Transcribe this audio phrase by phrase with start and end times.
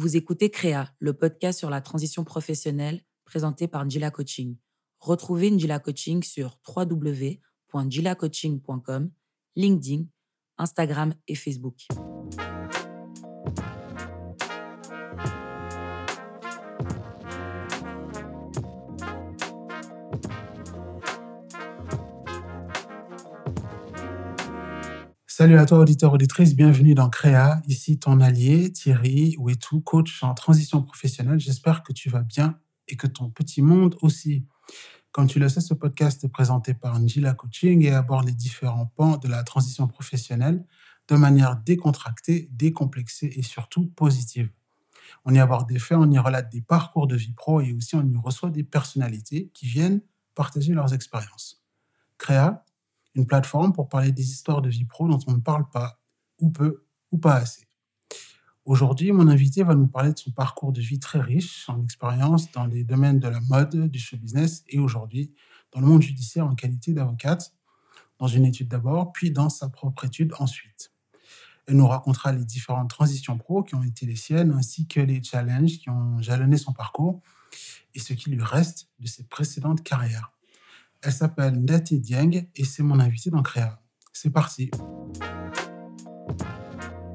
[0.00, 4.56] Vous écoutez Créa, le podcast sur la transition professionnelle présenté par Njila Coaching.
[5.00, 9.10] Retrouvez Njila Coaching sur www.njilacoaching.com,
[9.56, 10.04] LinkedIn,
[10.56, 11.88] Instagram et Facebook.
[25.38, 27.62] Salut à toi, auditeur, auditrice, bienvenue dans Créa.
[27.68, 31.38] Ici ton allié, Thierry Ouetou, coach en transition professionnelle.
[31.38, 34.44] J'espère que tu vas bien et que ton petit monde aussi.
[35.12, 38.86] Comme tu le sais, ce podcast est présenté par Njila Coaching et aborde les différents
[38.86, 40.66] pans de la transition professionnelle
[41.06, 44.50] de manière décontractée, décomplexée et surtout positive.
[45.24, 47.94] On y aborde des faits, on y relate des parcours de vie pro et aussi
[47.94, 50.00] on y reçoit des personnalités qui viennent
[50.34, 51.62] partager leurs expériences.
[52.18, 52.64] Créa,
[53.14, 56.00] une plateforme pour parler des histoires de vie pro dont on ne parle pas,
[56.40, 57.66] ou peu, ou pas assez.
[58.64, 62.52] Aujourd'hui, mon invité va nous parler de son parcours de vie très riche en expérience
[62.52, 65.34] dans les domaines de la mode, du show business et aujourd'hui
[65.72, 67.54] dans le monde judiciaire en qualité d'avocate,
[68.18, 70.92] dans une étude d'abord, puis dans sa propre étude ensuite.
[71.66, 75.22] Elle nous racontera les différentes transitions pro qui ont été les siennes, ainsi que les
[75.22, 77.20] challenges qui ont jalonné son parcours
[77.94, 80.32] et ce qui lui reste de ses précédentes carrières.
[81.00, 83.80] Elle s'appelle Ndate Dieng et c'est mon invité dans Créa.
[84.12, 84.68] C'est parti.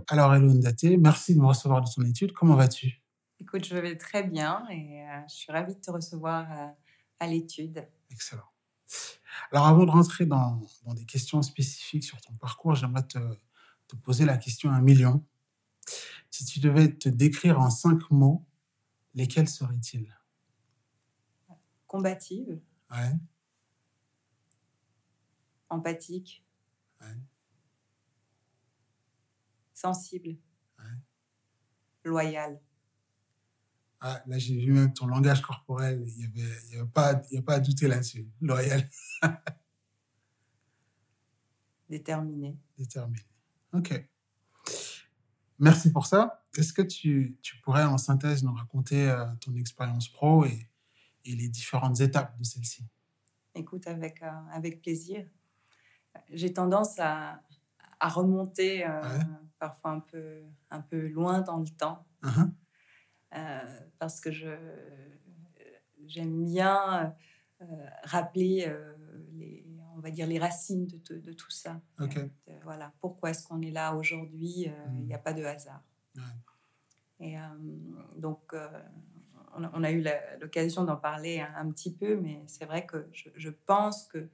[0.08, 2.32] Alors, hello Ndate, merci de me recevoir de ton étude.
[2.32, 3.04] Comment vas-tu?
[3.42, 6.68] Écoute, je vais très bien et euh, je suis ravie de te recevoir euh,
[7.20, 7.86] à l'étude.
[8.10, 8.48] Excellent.
[9.52, 13.20] Alors, avant de rentrer dans, dans, des questions spécifiques sur ton parcours, j'aimerais te,
[13.90, 15.26] te poser la question à un million.
[16.32, 18.46] Si tu devais te décrire en cinq mots,
[19.14, 20.08] lesquels seraient-ils?
[21.86, 22.62] Combative.
[22.90, 23.12] Ouais
[25.74, 26.46] empathique,
[29.74, 30.38] sensible,
[32.04, 32.60] loyal.
[34.06, 36.04] Ah, là, j'ai vu même ton langage corporel.
[36.06, 38.28] Il n'y avait, y avait, pas, y pas à douter là-dessus.
[38.42, 38.90] Loyal.
[41.90, 42.58] Déterminé.
[42.78, 43.22] Déterminé.
[43.72, 44.10] OK.
[45.58, 46.46] Merci pour ça.
[46.58, 50.70] Est-ce que tu, tu, pourrais, en synthèse, nous raconter euh, ton expérience pro et,
[51.24, 52.86] et, les différentes étapes de celle-ci?
[53.56, 55.26] Écoute, avec, euh, avec plaisir
[56.30, 57.42] j'ai tendance à,
[58.04, 59.02] à remonter euh,
[59.60, 62.06] parfois un peu, un peu loin dans le temps.
[62.22, 62.52] Uh-huh.
[63.36, 64.50] Euh, parce que je,
[66.06, 67.16] j'aime bien
[67.62, 67.66] euh,
[68.04, 68.72] rappeler
[69.32, 69.66] les,
[69.96, 71.80] on va dire les racines de, de, tout ça.
[72.64, 75.24] voilà, pourquoi est-ce qu'on est là aujourd'hui Il n'y a mm.
[75.24, 75.82] pas de hasard.
[77.22, 77.38] Et
[78.18, 78.54] donc,
[79.56, 80.06] on, a eu
[80.42, 84.30] l'occasion d'en parler un, petit peu, mais c'est vrai que je, je pense que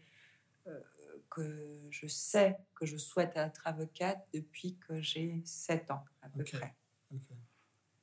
[1.29, 6.43] que je sais que je souhaite être avocate depuis que j'ai 7 ans à peu
[6.43, 6.75] près.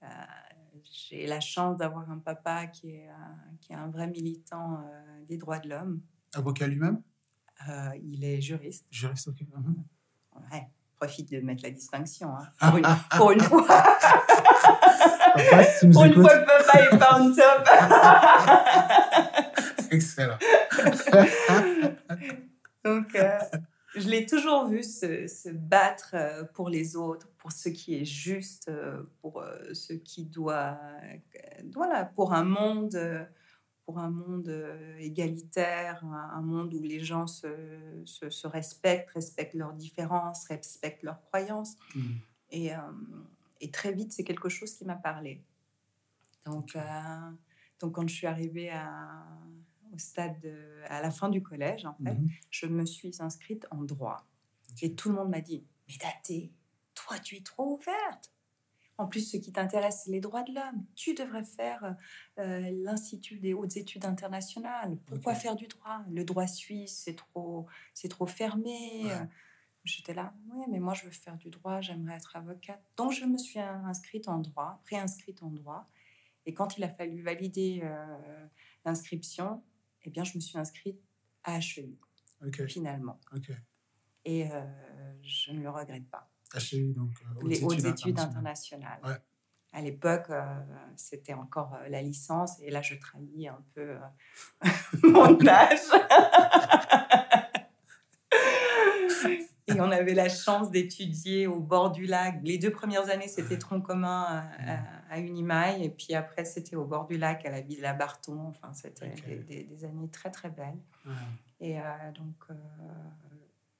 [0.02, 0.06] Euh,
[0.84, 3.08] j'ai la chance d'avoir un papa qui est,
[3.60, 6.00] qui est un vrai militant euh, des droits de l'homme.
[6.34, 7.02] Avocat lui-même?
[7.68, 8.86] Euh, Il est juriste.
[8.90, 9.44] Juriste, ok.
[10.52, 12.36] Ouais, profite de mettre la distinction.
[12.36, 12.84] Hein, pour, une,
[13.16, 13.66] pour, une, fois.
[15.78, 17.66] si pour une fois que papa est pas en top.
[19.90, 20.38] Excellent.
[22.86, 23.38] Donc, euh,
[23.96, 28.68] je l'ai toujours vu se, battre euh, pour les autres, pour ce qui est juste,
[28.68, 30.78] euh, pour ce qui doit,
[31.72, 32.96] voilà, pour un monde,
[33.84, 34.52] pour un monde
[34.98, 37.48] égalitaire, un monde où les gens se,
[38.04, 41.76] se, respectent, respectent leurs différences, respectent leurs croyances.
[41.94, 42.00] Mmh.
[42.50, 42.70] Et,
[43.60, 45.42] et, très vite, c'est quelque chose qui m'a parlé.
[46.44, 46.76] Donc,
[47.80, 49.24] donc, quand je suis arrivée à,
[49.96, 50.46] au stade,
[50.88, 52.28] à la fin du collège, en fait, mhm.
[52.50, 54.26] je me suis inscrite en droit.
[54.82, 56.52] Et tout le monde m'a dit, mais Daté,
[56.94, 58.32] toi, tu es trop ouverte.
[58.98, 60.84] En plus, ce qui t'intéresse, c'est les droits de l'homme.
[60.94, 61.96] Tu devrais faire
[62.38, 64.96] euh, l'Institut des hautes études internationales.
[65.06, 66.02] Pourquoi faire du droit?
[66.10, 69.04] Le droit suisse, c'est trop, c'est trop fermé.
[69.84, 72.82] J'étais là, oui, mais moi, je veux faire du droit, j'aimerais être avocate.
[72.96, 75.86] Donc, je me suis inscrite en droit, préinscrite en droit.
[76.46, 78.46] Et quand il a fallu valider euh,
[78.84, 79.62] l'inscription,
[80.06, 81.00] eh bien, je me suis inscrite
[81.42, 81.98] à HEI,
[82.68, 83.20] finalement.
[84.24, 84.64] Et euh,
[85.22, 86.30] je ne le regrette pas.
[86.54, 89.00] HEI, donc euh, Les hautes études internationales.
[89.72, 90.42] À l'époque, euh,
[90.96, 93.96] c'était encore la licence, et là, je trahis un peu
[95.02, 95.80] mon âge.
[99.68, 102.38] et on avait la chance d'étudier au bord du lac.
[102.44, 104.78] Les deux premières années, c'était tronc commun à,
[105.10, 105.84] à, Unimail.
[105.84, 108.46] Et puis après, c'était au bord du lac, à la Villa Barton.
[108.46, 109.12] Enfin, c'était
[109.48, 110.78] des, des, années très, très belles.
[111.58, 111.82] Et euh,
[112.14, 112.54] donc, euh,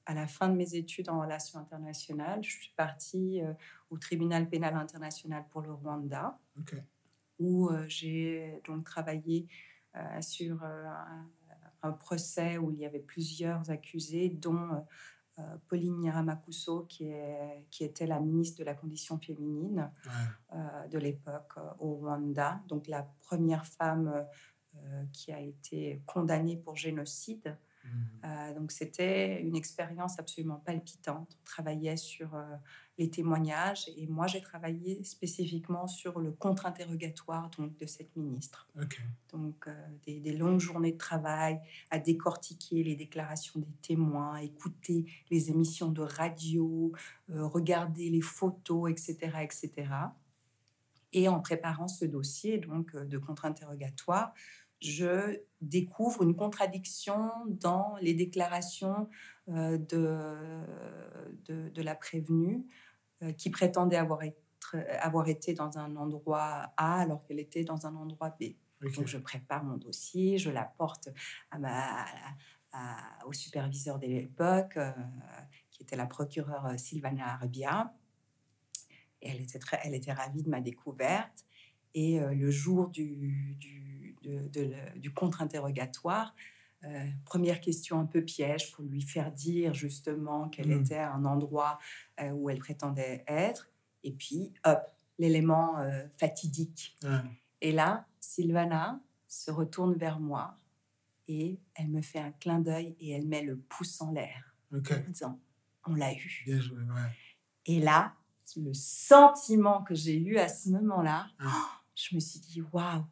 [0.05, 3.41] à la fin de mes études en relations internationales, je suis partie
[3.89, 6.37] au tribunal pénal international pour le Rwanda,
[7.39, 9.47] où j'ai donc travaillé
[10.21, 14.85] sur un, procès où il y avait plusieurs accusés, dont
[15.67, 19.91] Pauline Nyaramakuso, qui, est, qui était la ministre de la condition féminine
[20.89, 24.25] de l'époque au Rwanda, donc la première femme
[25.13, 27.55] qui a été condamnée pour génocide
[27.87, 28.25] Mmh.
[28.25, 31.37] Euh, donc c'était une expérience absolument palpitante.
[31.39, 32.55] On travaillait sur euh,
[32.97, 38.67] les témoignages et moi j'ai travaillé spécifiquement sur le contre-interrogatoire donc de cette ministre.
[39.31, 39.73] Donc euh,
[40.05, 41.59] des, longues journées de travail
[41.91, 46.91] à décortiquer les déclarations des témoins, écouter les émissions de radio,
[47.29, 49.89] regarder les photos, etc., etc.
[51.13, 54.33] Et en préparant ce dossier donc de contre-interrogatoire,
[54.81, 59.09] je découvre une contradiction dans les déclarations
[59.49, 62.86] euh, de, de, la prévenue euh,
[63.37, 64.19] qui prétendait avoir,
[64.99, 68.53] avoir été dans un endroit A alors qu'elle était dans un endroit B.
[68.95, 71.09] Donc je prépare mon dossier, je l'apporte
[71.49, 72.05] à ma,
[73.25, 74.91] au superviseur de l'époque, euh,
[75.71, 77.93] qui était la procureure Sylvana Arbia.
[79.21, 81.45] Et elle était, très, elle était ravie de ma découverte.
[81.95, 84.15] Et le jour du, du,
[84.95, 86.35] du contre-interrogatoire,
[87.25, 90.81] première question un peu piège pour lui faire dire justement quel mmh.
[90.81, 91.79] était un endroit
[92.33, 93.69] où elle prétendait être.
[94.03, 94.79] Et puis, hop,
[95.17, 95.75] l'élément
[96.17, 96.97] fatidique.
[97.61, 100.55] Et là, Sylvana se retourne vers moi
[101.27, 104.79] et elle me fait un clin d'œil et elle met le pouce en l'air en
[105.09, 105.39] disant
[105.85, 106.45] On l'a eu.
[107.65, 108.13] Et là,
[108.55, 111.49] le sentiment que j'ai eu à ce moment-là, oh,
[111.95, 113.03] je me suis dit waouh,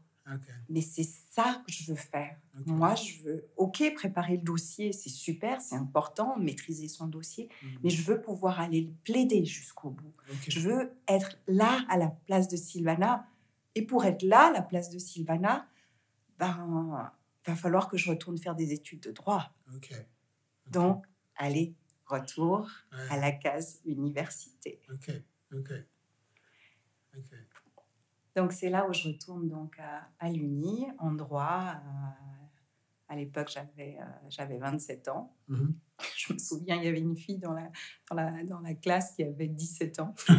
[0.69, 2.37] mais c'est ça que je veux faire.
[2.65, 7.67] Moi, je veux, ok, préparer le dossier, c'est super, c'est important, maîtriser son dossier, mmh.
[7.83, 10.13] mais je veux pouvoir aller le plaider jusqu'au bout.
[10.47, 13.27] Je veux être là à la place de Sylvana.
[13.75, 15.67] Et pour être là à la place de Sylvana,
[16.39, 17.11] ben,
[17.45, 19.53] va falloir que je retourne faire des études de droit.
[20.67, 21.05] Donc,
[21.35, 21.75] allez,
[22.05, 22.69] retour
[23.09, 24.81] à la case université.
[24.89, 25.11] Ok,
[25.53, 25.73] ok.
[28.35, 29.77] Donc c'est là où je retourne donc
[30.19, 31.73] à, l'Uni en droit.
[31.75, 32.35] Euh,
[33.07, 35.35] à l'époque, j'avais euh, j'avais 27 ans.
[35.47, 35.67] Mmh
[36.17, 37.69] je me souviens, il y avait une fille dans la,
[38.09, 40.13] dans la, dans la classe qui avait 17 ans.
[40.27, 40.33] je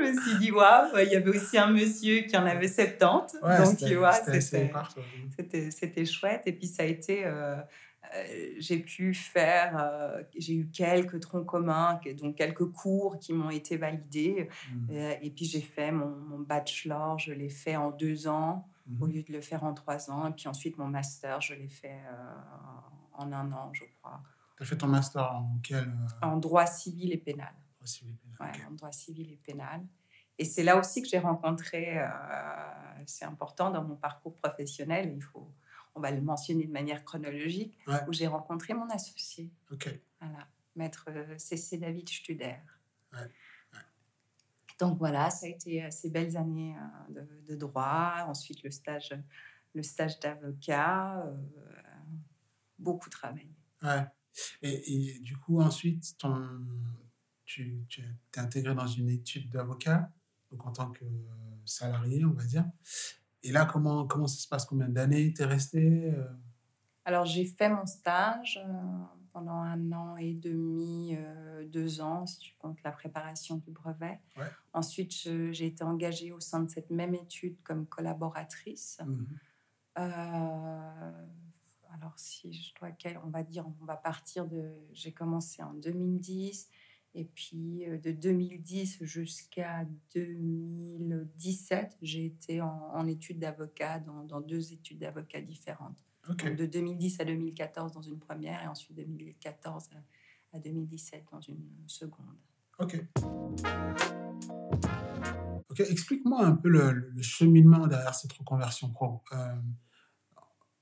[0.00, 2.98] me suis dit, waouh, il y avait aussi un monsieur qui en avait 70.
[2.98, 4.12] donc, tu vois,
[5.70, 6.42] c'était chouette.
[6.46, 7.24] Et puis, ça a été.
[7.24, 7.54] Euh,
[8.58, 13.76] j'ai pu faire, euh, j'ai eu quelques troncs communs, donc quelques cours qui m'ont été
[13.76, 14.48] validés.
[14.70, 14.90] Mmh.
[14.90, 19.02] Euh, et puis j'ai fait mon, bachelor, je l'ai fait en deux ans mmh.
[19.02, 20.28] au lieu de le faire en trois ans.
[20.28, 22.00] Et puis ensuite mon master, je l'ai fait
[23.12, 24.22] en un an, je crois.
[24.56, 25.92] Tu as fait ton master en quel
[26.22, 27.52] En droit civil et pénal.
[27.76, 28.56] Droit civil et pénal.
[28.68, 29.86] en droit civil et pénal.
[30.38, 31.96] Et c'est là aussi que j'ai rencontré,
[33.06, 35.48] c'est important dans mon parcours professionnel, il faut
[35.94, 39.50] on va le mentionner de manière chronologique, où j'ai rencontré mon associé.
[40.20, 41.78] Voilà, maître euh, C.C.
[41.78, 42.56] David Studer.
[44.80, 46.74] Donc voilà, ça a été ces belles années
[47.16, 48.24] euh, de, droit.
[48.26, 49.14] Ensuite, le stage,
[49.74, 51.24] le stage d'avocat.
[51.26, 51.36] Euh,
[52.78, 53.54] beaucoup travaillé.
[53.82, 54.04] Ouais.
[54.62, 56.60] Et, du coup, ensuite, ton,
[57.44, 60.10] tu, tu es intégré dans une étude d'avocat,
[60.50, 61.04] donc en tant que
[61.64, 62.64] salarié, on va dire.
[63.44, 64.64] Et là, comment, comment ça se passe?
[64.64, 66.24] Combien d'années tu es resté euh?
[67.04, 68.72] Alors, j'ai fait mon stage euh,
[69.32, 74.18] pendant un an et demi, euh, deux ans, si tu comptes la préparation du brevet.
[74.72, 78.98] Ensuite, j'ai été engagée au sein de cette même étude comme collaboratrice.
[79.04, 79.24] Mmh
[81.94, 82.90] alors, si je dois,
[83.24, 84.72] on va dire, on va partir de.
[84.92, 86.68] J'ai commencé en 2010.
[87.14, 94.98] Et puis euh, de 2010 jusqu'à 2017, j'ai été en, études d'avocat dans, deux études
[94.98, 96.04] d'avocat différentes.
[96.28, 99.90] de 2010 à 2014 dans une première et ensuite 2014
[100.52, 102.36] à, 2017 dans une seconde.
[102.78, 103.04] Ok.
[105.70, 109.22] Ok, explique-moi un peu le, cheminement derrière cette reconversion pro.
[109.32, 109.54] Euh,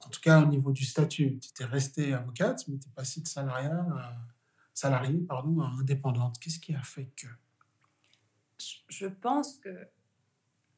[0.00, 3.20] en tout cas, au niveau du statut, tu étais restée avocate, mais tu es passée
[3.20, 4.16] de salariat à
[4.74, 6.38] salariée pardon, indépendante.
[6.38, 7.26] Qu'est-ce qui a fait que
[8.88, 9.86] Je pense que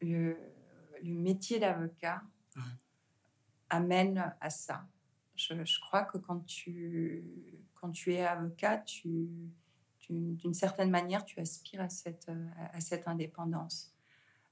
[0.00, 0.36] le,
[1.02, 2.22] métier d'avocat
[3.68, 4.86] amène à ça.
[5.36, 7.24] Je, crois que quand tu,
[7.74, 9.28] quand tu es avocat, tu,
[10.08, 12.30] d'une certaine manière, tu aspires à cette,
[12.72, 13.94] à cette indépendance,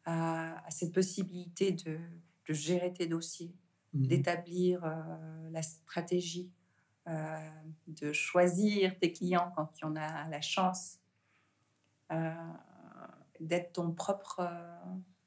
[0.05, 1.99] à, cette possibilité de,
[2.49, 3.55] de, gérer tes dossiers,
[3.95, 6.51] mmh d'établir euh, la stratégie,
[7.07, 10.99] de choisir tes clients quand on a la chance
[13.41, 14.49] d'être ton propre,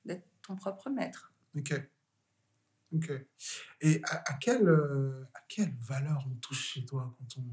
[0.06, 1.34] d'être ton propre maître.
[1.56, 1.74] Ok.
[2.94, 3.12] Ok.
[3.82, 4.70] Et à, quelle,
[5.34, 7.46] à quelle valeur on touche chez toi quand on,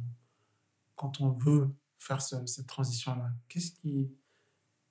[0.95, 3.33] quand on veut faire cette transition-là?
[3.49, 4.15] Qu'est-ce qui,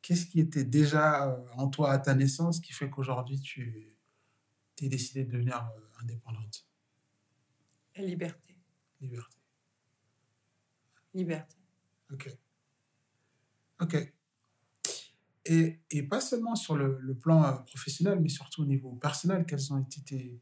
[0.01, 3.95] qu'est-ce qui était déjà euh, en toi à ta naissance qui fait qu'aujourd'hui tu
[4.75, 6.65] t'es décidé de devenir euh, indépendante?
[7.95, 8.50] La liberté.
[9.01, 9.38] Liberté.
[11.13, 11.55] Liberté.
[12.12, 12.38] Ok.
[13.81, 14.13] Ok.
[15.46, 19.46] Et, et pas seulement sur le, le, plan euh, professionnel, mais surtout au niveau personnel,
[19.46, 20.41] quels ont été tes,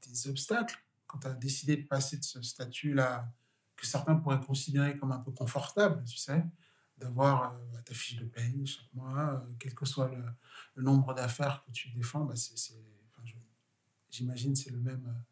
[0.00, 3.28] tes obstacles quand tu as décidé de passer de ce statut-là
[3.74, 6.44] que certains pourraient considérer comme un peu confortable, tu sais,
[6.96, 10.24] d'avoir euh, ta fiche de paye chaque mois, euh, quel que soit le,
[10.76, 12.74] le nombre d'affaires que tu défends, bah c'est,
[13.10, 13.28] enfin,
[14.08, 15.24] j'imagine c'est le même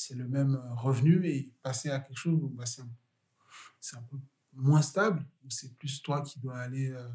[0.00, 4.16] c'est le même revenu et passer à quelque chose où bah, c'est, un, peu
[4.54, 7.06] moins stable, où c'est plus toi qui dois aller euh,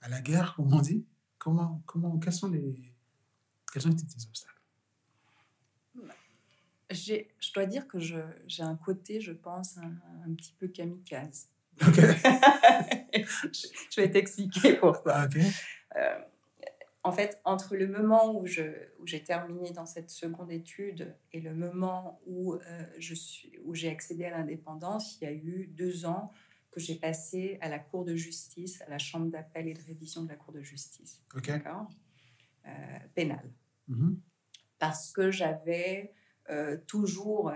[0.00, 1.04] à la guerre, comme on dit.
[1.36, 2.90] Comment, comment, quels sont les,
[3.70, 4.54] quels ont été tes obstacles?
[6.90, 11.50] Je dois dire que j'ai un côté, je pense, un, un petit peu kamikaze.
[11.82, 11.90] je
[14.00, 15.28] vais t'expliquer pourquoi.
[15.96, 16.18] Euh,
[17.06, 18.62] en fait, entre le moment où, je,
[18.98, 22.58] où j'ai terminé dans cette seconde étude et le moment où, euh,
[22.98, 26.32] je suis, où j'ai accédé à l'indépendance, il y a eu deux ans
[26.72, 30.24] que j'ai passé à la Cour de justice, à la Chambre d'appel et de révision
[30.24, 31.22] de la Cour de justice.
[31.46, 31.88] D'accord?
[32.66, 32.70] Euh,
[33.14, 33.52] Pénale.
[33.88, 34.16] Mm-hmm.
[34.80, 36.12] Parce que j'avais
[36.86, 37.52] toujours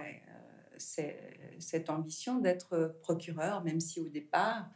[0.79, 4.69] cette ambition d'être procureur, même si au départ,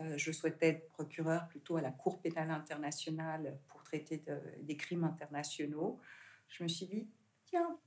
[0.00, 3.79] euh, je souhaitais être procureur plutôt à la Cour pénale internationale pour
[4.62, 5.98] des crimes internationaux.
[6.48, 7.06] Je me suis dit,
[7.44, 7.78] tiens,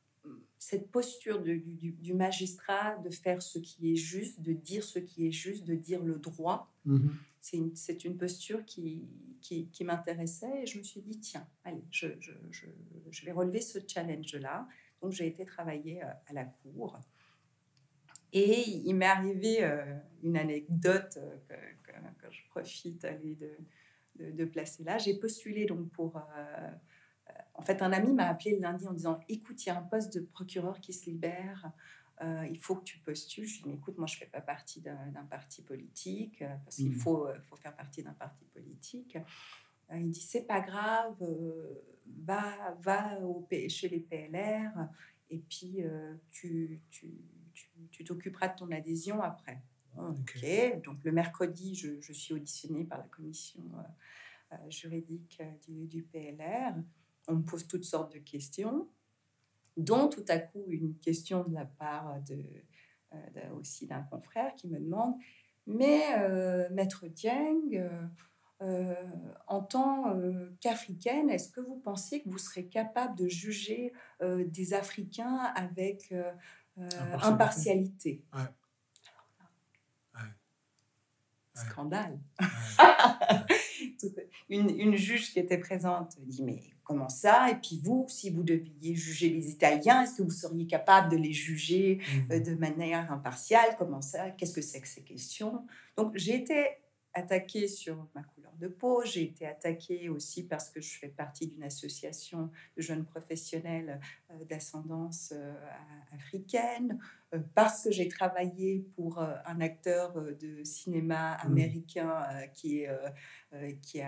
[0.57, 5.27] cette posture du, du, magistrat de faire ce qui est juste, de dire ce qui
[5.27, 7.09] est juste, de dire le droit, mm-hmm.
[7.41, 7.73] c'est une,
[8.05, 9.05] une, posture qui,
[9.41, 12.67] qui, qui m'intéressait et je me suis dit, tiens, allez, je, je, je,
[13.11, 14.67] je vais relever ce challenge-là.
[15.01, 16.97] Donc j'ai été travailler euh, à la Cour.
[18.31, 19.83] Et il m'est arrivé euh,
[20.23, 21.37] une anecdote euh,
[21.83, 23.49] que, je profite de,
[24.15, 24.97] de, placer là.
[24.97, 26.17] J'ai postulé donc pour.
[26.17, 26.71] Euh,
[27.55, 29.83] en fait, un ami m'a appelé le lundi en disant Écoute, il y a un
[29.83, 31.71] poste de procureur qui se libère.
[32.21, 33.45] il faut que tu postules.
[33.45, 36.77] Je lui ai dit Écoute, moi, je ne fais pas partie d'un parti politique parce
[36.77, 36.99] qu'il mmh.
[36.99, 39.17] faut, faut faire partie d'un parti politique.
[39.93, 41.15] il dit C'est pas grave,
[42.23, 44.89] va, va au, chez les PLR
[45.29, 45.83] et puis
[46.31, 47.11] tu, tu
[47.91, 49.61] tu t'occuperas de ton adhésion après.
[49.97, 50.45] Ok.
[50.83, 56.73] Donc le mercredi, je, suis auditionnée par la commission euh, euh, juridique euh, du, PLR.
[57.27, 58.87] On me pose toutes sortes de questions,
[59.77, 62.43] dont tout à coup une question de la part de,
[63.55, 65.15] aussi d'un confrère qui me demande
[65.65, 66.01] Mais
[66.71, 67.89] Maître Dieng,
[69.47, 70.19] en tant
[70.59, 76.13] qu'Africaine, est-ce que vous pensez que vous serez capable de juger des Africains avec
[77.21, 78.21] impartialité.
[81.53, 82.19] Scandale.
[84.49, 87.49] une, une, juge qui était présente dit Mais comment ça?
[87.51, 91.17] Et puis vous, si vous deviez juger les Italiens, est-ce que vous seriez capable de
[91.17, 91.99] les juger
[92.31, 92.43] euh, mmh.
[92.43, 93.75] de manière impartiale?
[93.77, 94.31] Comment ça?
[94.31, 95.65] Qu'est-ce que c'est que ces questions?
[95.95, 96.65] Donc j'ai été
[97.13, 98.23] attaquée sur ma
[98.59, 99.03] de peau.
[99.03, 103.99] J'ai été attaquée aussi parce que je fais partie d'une association de jeunes professionnels
[104.31, 105.53] euh, d'ascendance euh,
[106.13, 106.99] africaine,
[107.33, 111.47] euh, parce que j'ai travaillé pour un acteur de cinéma mmh.
[111.47, 112.89] américain qui est,
[113.81, 114.01] qui,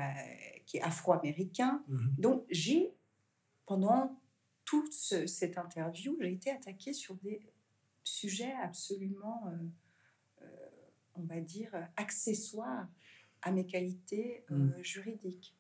[0.66, 1.84] qui est afro-américain.
[1.88, 2.08] Mmh.
[2.18, 2.94] Donc j'ai,
[3.66, 4.20] pendant
[4.64, 7.42] toute cette interview, j'ai été attaquée sur des
[8.04, 9.52] sujets absolument,
[11.16, 12.88] on va dire, accessoires
[13.42, 14.84] à mes qualités euh, mmh.
[14.84, 15.56] juridiques.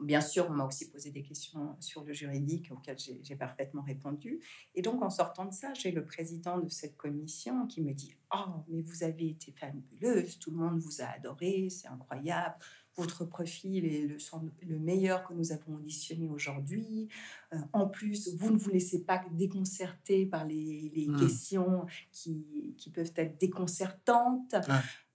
[0.00, 4.40] Bien sûr, on m'a aussi posé des questions sur le juridique auxquelles j'ai parfaitement répondu.
[4.76, 8.14] Et donc, en sortant de ça, j'ai le président de cette commission qui me dit
[8.32, 12.54] Oh, mais vous avez été fabuleuse, tout le monde vous a adoré, c'est incroyable
[12.98, 14.18] votre profil est le,
[14.62, 17.08] le, meilleur que nous avons auditionné aujourd'hui.
[17.52, 21.20] Euh, en plus, vous ne vous laissez pas déconcerter par les, les mmh.
[21.20, 24.56] questions qui, qui, peuvent être déconcertantes.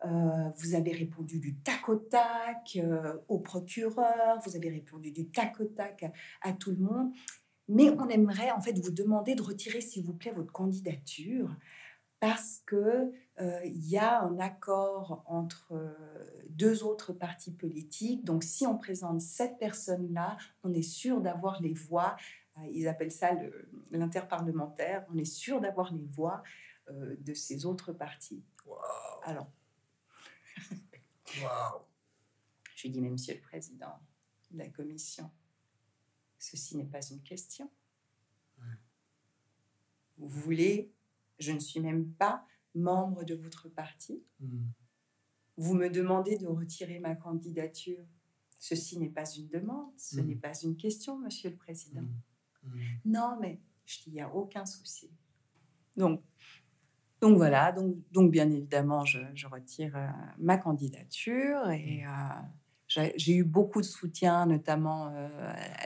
[0.06, 5.30] Euh, vous avez répondu du tac au tac euh, au procureur, vous avez répondu du
[5.30, 6.06] tac au tac
[6.42, 7.12] à, tout le monde.
[7.68, 11.56] Mais on aimerait en fait vous demander de retirer, s'il vous plaît, votre candidature
[12.20, 15.94] parce que il y a un accord entre euh,
[16.50, 18.24] deux autres partis politiques.
[18.24, 22.16] Donc, si on présente cette personne-là, on est sûr d'avoir les voix
[22.72, 23.32] ils appellent ça
[23.90, 25.08] l'interparlementaire.
[25.12, 26.44] On est sûr d'avoir les voix
[26.88, 28.44] de ces autres partis.
[29.24, 29.50] Alors,
[32.76, 34.00] je lui dis, mais monsieur le président
[34.52, 35.32] de la commission,
[36.38, 37.70] ceci n'est pas une question.
[40.18, 40.92] Vous voulez,
[41.40, 42.46] je ne suis même pas
[42.76, 44.24] membre de votre parti.
[44.40, 44.66] Hmm.
[45.58, 48.06] Vous me demandez de retirer ma candidature.
[48.60, 50.28] Ceci n'est pas une demande, ce hmm.
[50.28, 52.02] n'est pas une question, monsieur le président.
[52.64, 52.80] Hmm.
[53.06, 55.12] Non, mais je dis, il n'y a aucun souci.
[55.96, 56.24] Donc,
[57.22, 60.08] donc voilà, donc, donc bien évidemment, je, retire euh,
[60.40, 62.10] ma candidature et euh,
[63.16, 65.28] j'ai eu beaucoup de soutien, notamment euh,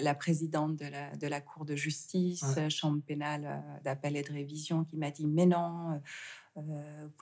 [0.01, 4.83] la présidente de la, de la, Cour de justice, chambre pénale d'appel et de révision,
[4.83, 6.01] qui m'a dit Mais non,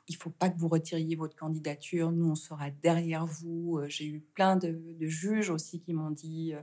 [0.07, 3.79] il faut pas que vous retiriez votre candidature, nous on sera derrière vous.
[3.87, 6.53] J'ai eu plein de, juges aussi qui m'ont dit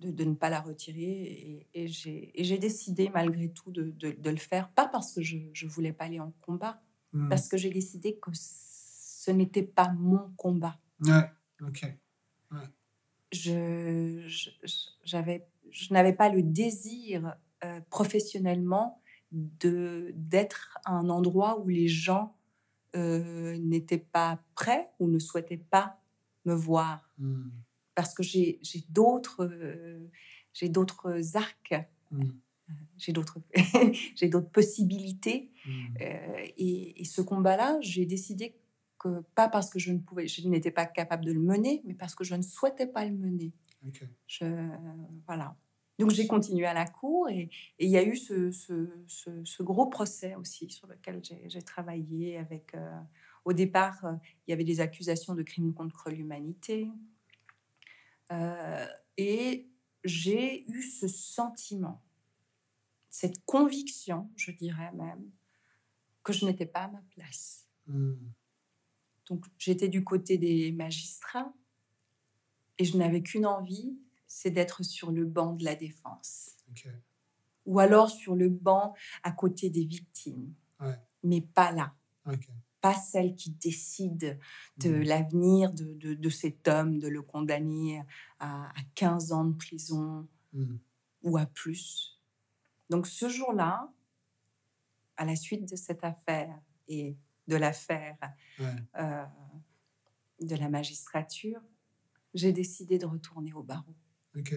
[0.00, 4.36] de, de, ne pas la retirer et, et j'ai décidé malgré tout de, de, le
[4.36, 6.80] faire, pas parce que je ne voulais pas aller en combat,
[7.14, 7.28] Hmm.
[7.28, 10.76] parce que j'ai décidé que ce n'était pas mon combat.
[11.00, 11.30] Ouais,
[11.62, 11.86] ok.
[13.32, 14.22] Je,
[15.02, 17.34] j'avais, je n'avais pas le désir
[17.64, 19.00] euh, professionnellement
[19.32, 22.36] de, d'être à un endroit où les gens
[22.94, 26.00] euh, n'étaient pas prêts ou ne souhaitaient pas
[26.44, 27.10] me voir.
[27.18, 27.48] Hmm.
[27.96, 30.08] Parce que j'ai, j'ai d'autres, euh,
[30.52, 31.74] j'ai d'autres arcs.
[32.10, 32.22] Hmm
[32.96, 33.38] j'ai d'autres
[34.14, 35.70] j'ai d'autres possibilités mmh.
[36.00, 38.54] euh, et, ce combat-là j'ai décidé
[39.04, 41.94] que pas parce que je ne pouvais je n'étais pas capable de le mener mais
[41.94, 43.52] parce que je ne souhaitais pas le mener
[44.26, 44.46] je,
[45.26, 45.56] voilà
[45.98, 49.86] donc j'ai continué à la cour et, il y a eu ce, ce, ce, gros
[49.86, 52.98] procès aussi sur lequel j'ai travaillé avec euh,
[53.44, 54.12] au départ euh,
[54.46, 56.88] il y avait des accusations de crimes contre l'humanité
[59.16, 59.68] et
[60.04, 62.02] j'ai eu ce sentiment
[63.14, 65.30] cette conviction, je dirais même,
[66.24, 67.68] que je n'étais pas à ma place.
[67.86, 68.16] Hmm.
[69.28, 71.52] Donc j'étais du côté des magistrats
[72.78, 76.56] et je n'avais qu'une envie, c'est d'être sur le banc de la défense.
[77.66, 80.54] Ou alors sur le banc à côté des victimes.
[81.22, 81.94] Mais pas là.
[82.80, 84.38] Pas celle qui décide
[84.76, 85.02] de hmm.
[85.02, 88.02] l'avenir de, cet homme, de le condamner
[88.40, 90.76] à, 15 ans de prison hmm.
[91.22, 92.20] ou à plus.
[92.90, 93.90] Donc ce jour-là,
[95.16, 97.16] à la suite de cette affaire et
[97.48, 98.16] de l'affaire
[98.60, 99.24] euh,
[100.40, 101.60] de la magistrature,
[102.34, 103.94] j'ai décidé de retourner au barreau.
[104.36, 104.54] Ok.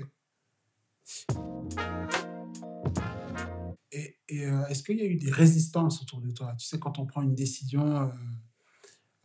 [3.91, 6.53] Et, euh, est-ce qu'il y a eu des résistances autour de toi?
[6.57, 8.11] Tu sais, quand on prend une décision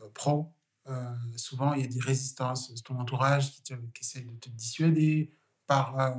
[0.01, 0.55] euh, pro,
[1.37, 2.72] souvent il y a des résistances.
[2.75, 5.33] C'est ton entourage qui, qui, essaie de te dissuader
[5.66, 6.16] par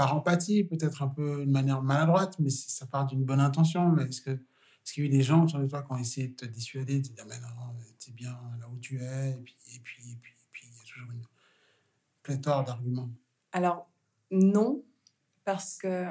[0.00, 3.92] par empathie, peut-être un peu une manière maladroite, mais ça part d'une bonne intention.
[3.92, 4.42] Mais est-ce que
[4.84, 6.46] est-ce qu'il y a eu des gens autour de toi qui ont essayé de te
[6.46, 7.48] dissuader, de te dire mais non,
[7.98, 10.74] t'es bien là où tu es, et puis et puis et puis, et puis il
[10.74, 11.22] y a toujours une
[12.22, 13.10] pléthore d'arguments.
[13.52, 13.90] Alors
[14.30, 14.84] non,
[15.44, 16.06] parce que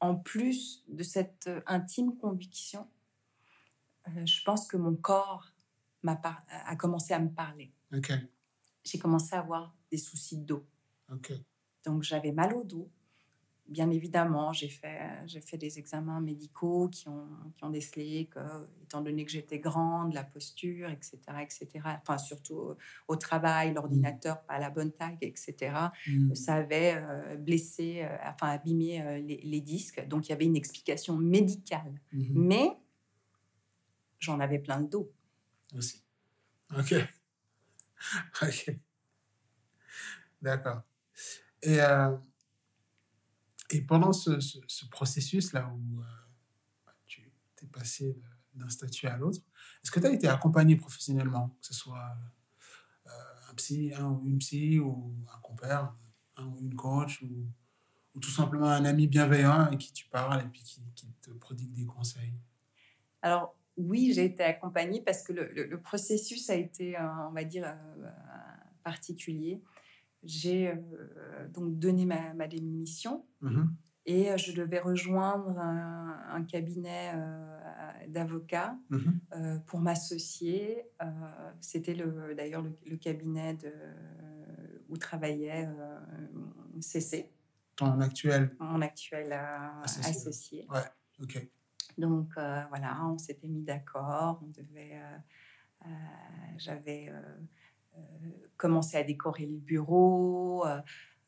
[0.00, 2.88] en plus de cette intime conviction,
[4.08, 5.52] euh, je pense que mon corps
[6.02, 7.72] m'a a commencé à me parler.
[8.84, 10.66] J'ai commencé à avoir des soucis d'eau.
[11.10, 11.44] Okay.
[11.84, 12.90] Donc j'avais mal au dos.
[13.68, 18.40] Bien évidemment, j'ai fait, j'ai fait des examens médicaux qui ont, qui ont décelé que,
[18.82, 21.68] étant donné que j'étais grande, la posture, etc., etc.,
[22.00, 22.74] enfin surtout
[23.06, 25.74] au travail, l'ordinateur pas à la bonne taille, etc.,
[26.06, 26.34] mmh.
[26.34, 30.06] ça avait euh, blessé, euh, enfin abîmé euh, les, disques.
[30.08, 32.00] Donc il y avait une explication médicale.
[32.12, 32.26] Mmh.
[32.34, 32.70] Mais
[34.18, 35.12] j'en avais plein le dos.
[35.76, 36.02] Aussi.
[36.76, 36.94] Ok.
[38.42, 38.70] Ok.
[40.40, 40.82] D'accord.
[41.62, 41.78] Et,
[43.70, 47.22] et pendant ce, ce, processus-là où euh, tu
[47.62, 48.16] es passé
[48.54, 49.40] d'un statut à l'autre,
[49.82, 52.16] est-ce que tu as été accompagné professionnellement, que ce soit
[53.06, 53.10] euh,
[53.50, 55.94] un psy, un ou une psy, ou un compère,
[56.36, 57.46] un ou une coach, ou,
[58.14, 60.82] ou, tout simplement un ami bienveillant avec qui tu parles et puis qui,
[61.20, 62.34] te prodigue des conseils?
[63.22, 67.76] Alors, oui, j'ai été accompagnée parce que le, le, processus a été, on va dire,
[68.82, 69.62] particulier
[70.22, 73.64] j'ai euh, donc donné ma, démission mmh
[74.10, 77.58] et euh, je devais rejoindre un, cabinet euh,
[78.08, 80.82] d'avocats mmh pour m'associer.
[81.60, 81.94] C'était
[82.34, 83.70] d'ailleurs le, cabinet de,
[84.88, 85.68] où travaillait
[86.80, 87.30] CC.
[87.76, 89.38] Ton actuel Mon actuel
[89.82, 90.66] associé.
[90.70, 90.80] Ouais,
[91.22, 91.46] ok.
[91.98, 94.40] Donc voilà, on s'était mis d'accord.
[94.42, 94.98] On devait.
[96.58, 97.20] J'avais euh,
[98.56, 100.80] commencer à décorer le bureau, euh,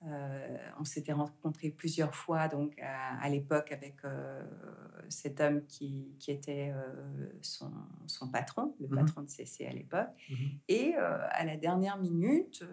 [0.06, 4.42] Euh, on s'était rencontrés plusieurs fois, donc à, l'époque avec euh,
[5.10, 7.70] cet homme qui, était euh, son,
[8.32, 8.94] patron, le mhm.
[8.94, 10.08] patron de CC à l'époque.
[10.30, 10.36] Mhm.
[10.68, 12.64] Et à la dernière minute,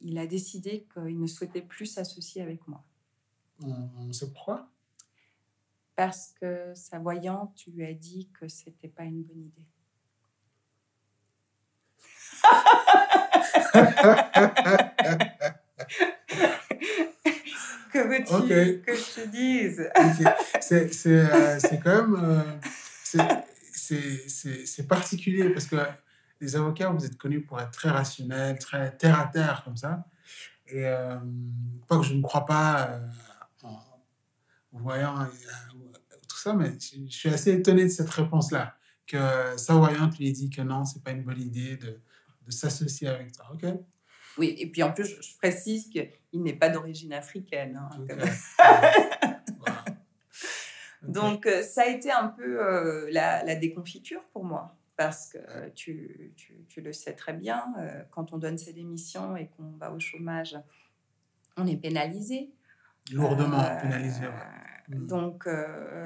[0.00, 2.84] il a décidé qu'il ne souhaitait plus s'associer avec moi.
[3.64, 4.68] On sait pourquoi
[5.94, 9.66] Parce que sa voyante lui a dit que c'était pas une bonne idée.
[17.92, 19.90] Que veux-tu que je te dise?
[19.96, 20.88] Euh,
[21.60, 22.16] C'est quand même...
[22.20, 22.42] Euh,
[23.84, 25.76] c'est particulier parce que
[26.40, 30.04] les avocats, vous êtes connus pour être très rationnels, très terre-à-terre comme ça.
[30.66, 31.18] Et euh,
[31.86, 33.00] pas que je ne crois pas
[33.62, 35.14] en voyant
[36.28, 38.74] tout ça, mais je, suis assez étonné de cette réponse-là.
[39.06, 39.18] Que
[39.56, 42.00] sa voyante lui ait dit que non, c'est pas une bonne idée de,
[42.46, 43.46] de s'associer avec toi.
[43.52, 43.64] OK?
[44.38, 47.76] Oui, et puis en plus, je, précise qu'il n'est pas d'origine africaine.
[47.76, 48.06] Hein,
[51.02, 56.32] Donc, euh, ça a été un peu euh, la, déconfiture pour moi, parce que tu,
[56.68, 59.98] tu, le sais très bien, euh, quand on donne ses démissions et qu'on va au
[59.98, 60.56] chômage,
[61.56, 62.52] on est pénalisé.
[63.12, 64.24] Lourdement pénalisé.
[64.88, 65.06] Mm.
[65.06, 65.48] Donc,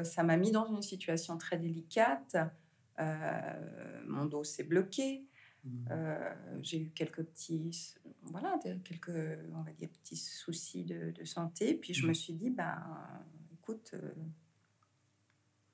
[0.02, 2.36] ça m'a mis dans une situation très délicate.
[2.98, 5.26] mon dos s'est bloqué.
[5.66, 5.88] Mm.
[5.90, 9.10] Euh, j'ai eu quelques petits, voilà, quelques,
[9.54, 11.74] on va dire, petits soucis de, santé.
[11.74, 12.14] Puis je me mm.
[12.14, 12.82] suis dit, ben,
[13.52, 14.14] écoute, euh,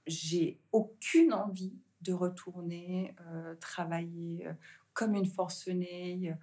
[0.06, 4.48] j'ai aucune envie de retourner euh, travailler
[4.92, 6.34] comme une forcenée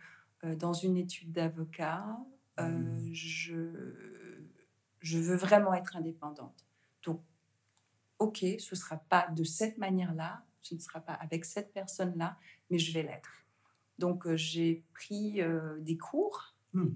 [0.43, 2.17] dans une étude d'avocat.
[2.57, 3.13] Mm.
[3.13, 4.39] je,
[4.99, 6.65] je veux vraiment être indépendante.
[7.03, 7.21] Donc,
[8.19, 12.37] ok, ce ne sera pas de cette manière-là, ce ne sera pas avec cette personne-là,
[12.69, 13.39] mais je vais l'être.
[13.99, 16.55] Donc, euh, j'ai pris euh, des cours.
[16.73, 16.95] Hmm.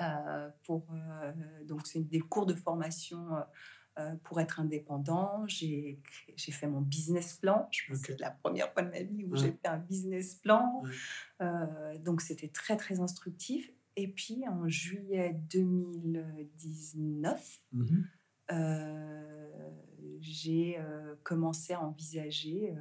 [0.00, 0.86] Euh, pour,
[1.66, 3.28] donc, c'est des cours de formation
[4.24, 5.44] pour être indépendant.
[5.46, 6.00] J'ai
[6.36, 7.68] fait mon business plan.
[7.70, 10.36] Je pense que c'est la première fois de ma vie où j'ai fait un business
[10.36, 10.82] plan.
[12.00, 13.70] donc, c'était très, très instructif.
[13.94, 18.08] Et puis, en juillet 2019, mhm.
[20.20, 20.80] j'ai
[21.22, 22.74] commencé à envisager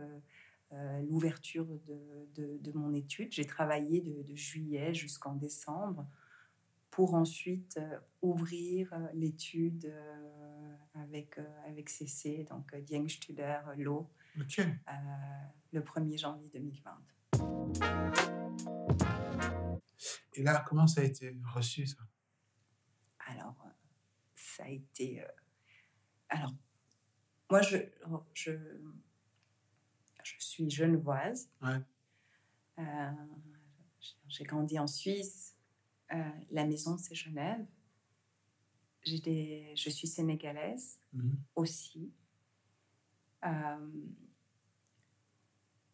[0.74, 3.34] euh, l'ouverture de, de, mon étude.
[3.34, 6.08] J'ai travaillé de, juillet jusqu'en décembre
[6.90, 9.94] pour ensuite euh, ouvrir euh, l'étude
[10.94, 17.02] avec, avec CC, donc Dieng Studer Law, le 1er janvier 2020.
[20.36, 22.00] Et là, comment ça a été reçu, ça?
[23.28, 23.68] Alors,
[24.36, 25.22] ça a été...
[26.30, 26.54] alors,
[27.50, 27.78] moi, je
[28.34, 28.52] je
[30.62, 31.50] suis genevoise.
[32.80, 33.12] Euh,
[34.28, 35.56] j'ai grandi en Suisse.
[36.14, 36.18] Euh,
[36.52, 37.66] la maison, c'est Genève.
[39.24, 41.36] Des, je suis sénégalaise mhm.
[41.56, 42.12] aussi.
[43.44, 43.92] Euh,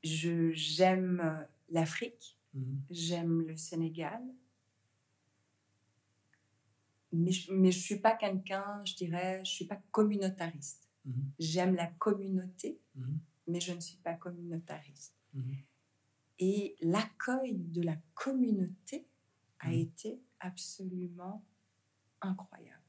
[0.04, 2.82] j'aime l'Afrique, mhm.
[2.90, 4.22] j'aime le Sénégal,
[7.14, 10.90] mais je ne suis pas quelqu'un, je dirais, je ne suis pas communautariste.
[11.06, 11.32] Mhm.
[11.40, 12.82] J'aime la communauté,
[13.48, 15.16] mais je ne suis pas communautariste.
[15.34, 15.58] Mhm.
[16.40, 19.08] Et l'accueil de la communauté
[19.60, 19.74] a mhm.
[19.74, 21.44] été absolument
[22.22, 22.82] incroyable.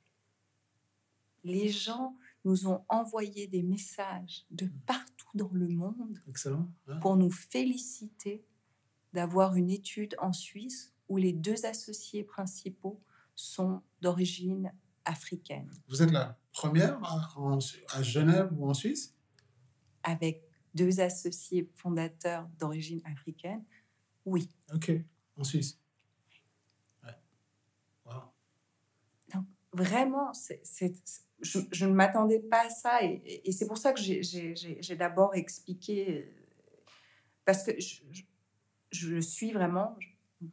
[1.45, 4.81] Les gens nous ont envoyé des messages de mhm.
[4.87, 6.23] partout dans le monde
[7.01, 8.45] pour nous féliciter
[9.13, 13.01] d'avoir une étude en Suisse où les deux associés principaux
[13.35, 14.73] sont d'origine
[15.05, 15.71] africaine.
[15.89, 17.59] Vous êtes la première à,
[17.95, 19.17] à Genève ou en Suisse?
[20.03, 20.48] Avec
[20.79, 23.65] deux associés fondateurs d'origine africaine,
[24.25, 24.49] oui.
[24.73, 24.93] Ok,
[25.37, 25.81] en Suisse.
[29.35, 30.33] Donc, vraiment,
[31.41, 36.87] je, ne m'attendais pas à ça et, c'est pour ça que j'ai d'abord expliqué, euh,
[37.45, 38.03] parce que je,
[38.93, 39.97] je, suis vraiment,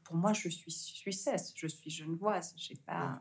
[0.03, 3.19] pour moi, je suis suissesse, je suis genevoise, j'ai pas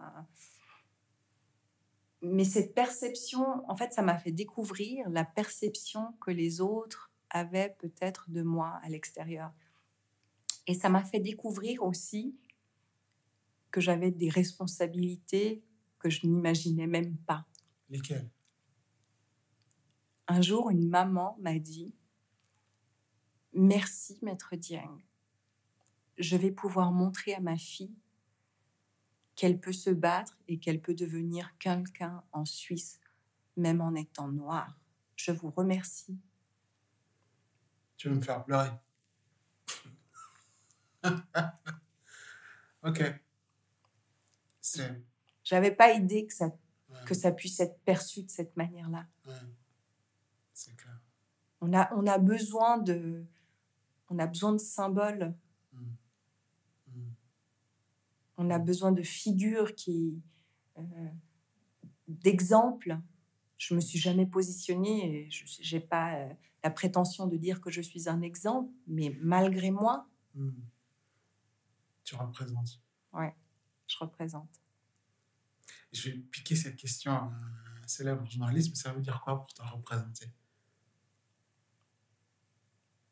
[2.25, 7.77] mais cette perception, en fait, ça m'a fait découvrir la perception que les autres avaient
[7.79, 9.53] peut-être de moi à l'extérieur.
[10.67, 12.35] Et ça m'a fait découvrir aussi
[13.71, 15.63] que j'avais des responsabilités
[15.99, 17.45] que je n'imaginais même pas.
[17.91, 18.31] Lesquelles?
[20.27, 21.95] Un jour, une maman m'a dit
[23.53, 24.99] Merci, maître Dieng.
[26.17, 27.95] Je vais pouvoir montrer à ma fille
[29.37, 33.01] qu'elle peut se battre et qu'elle peut devenir quelqu'un en Suisse,
[33.57, 34.79] même en étant noire.
[35.17, 36.19] Je vous remercie.
[37.97, 38.71] Tu veux me faire pleurer.
[42.83, 43.21] ok.
[45.43, 46.51] J'avais pas idée que ça,
[47.07, 49.07] que ça puisse être perçu de cette manière-là.
[50.53, 50.99] C'est clair.
[51.61, 53.25] On a, on a besoin de,
[54.11, 55.35] on a besoin de symboles.
[58.37, 60.21] On a besoin de figures qui,
[60.79, 60.83] euh,
[62.09, 62.99] d'exemples.
[63.59, 67.71] Je me suis jamais positionnée et je n'ai pas euh, la prétention de dire que
[67.71, 70.51] je suis un exemple, mais malgré moi, mm.
[72.05, 72.81] tu représentes.
[73.13, 73.35] Ouais,
[73.87, 74.61] je représente.
[75.93, 77.33] Je vais piquer cette question à
[77.83, 80.33] un célèbre journaliste, ça veut dire quoi pour te représenter?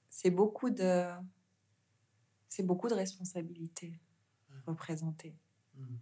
[0.09, 1.09] C'est beaucoup de
[2.49, 3.99] c'est beaucoup de responsabilités
[4.67, 5.35] représenter.
[5.75, 5.97] Mmh.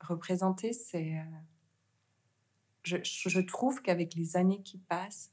[0.00, 1.22] Représenter, c'est euh,
[2.82, 5.32] je, je, trouve qu'avec les années qui passent,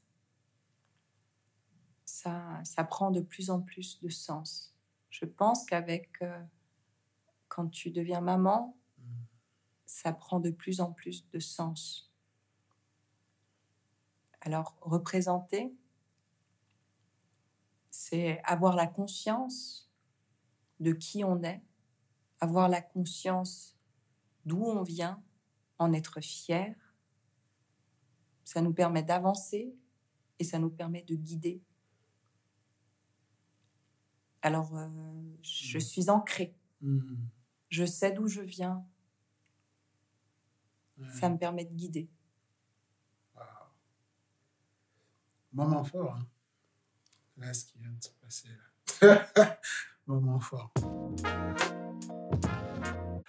[2.04, 4.74] ça, ça prend de plus en plus de sens.
[5.10, 6.42] Je pense qu'avec euh,
[7.48, 9.02] quand tu deviens maman, mmh.
[9.86, 12.10] ça prend de plus en plus de sens.
[14.40, 15.74] Alors, représenter,
[17.90, 19.83] c'est avoir la conscience
[20.80, 21.62] de qui on est,
[22.40, 23.76] avoir la conscience
[24.44, 25.22] d'où on vient,
[25.78, 26.74] en être fier.
[28.44, 29.74] Ça nous permet d'avancer
[30.38, 31.62] et ça nous permet de guider.
[34.42, 34.88] Alors, euh,
[35.42, 35.80] je mmh.
[35.80, 36.54] suis ancrée.
[36.82, 37.16] Mmh.
[37.70, 38.86] Je sais d'où je viens.
[41.14, 42.08] Ça me permet de guider.
[45.52, 46.14] Moment fort.
[46.14, 46.28] Hein
[47.36, 48.48] là ce qui vient de se passer
[49.00, 49.28] là.
[50.06, 50.72] Moment fort.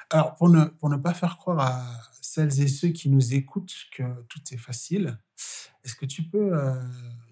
[0.10, 3.76] Alors, pour ne, pour ne pas faire croire à celles et ceux qui nous écoutent
[3.94, 5.18] que tout est facile,
[5.84, 6.82] est-ce que tu peux euh,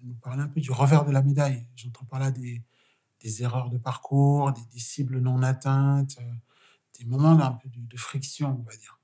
[0.02, 1.66] nous parler un peu du revers de la médaille?
[1.76, 2.62] J'entends par là des,
[3.20, 6.32] des, erreurs de parcours, des, cibles non atteintes, euh,
[6.98, 8.98] des moments d'un peu de, friction, on va dire.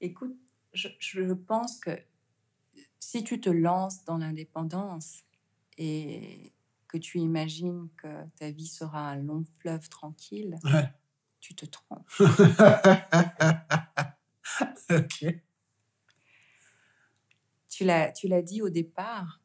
[0.00, 0.36] Écoute,
[0.72, 1.98] je, je pense que
[2.98, 5.24] si tu te lances dans l'indépendance,
[5.76, 6.52] et
[6.90, 10.58] que tu imagines que ta vie sera un long fleuve tranquille,
[11.38, 12.10] tu te trompes.
[14.90, 15.26] ok.
[17.68, 19.40] Tu l'as, tu l'as dit au départ.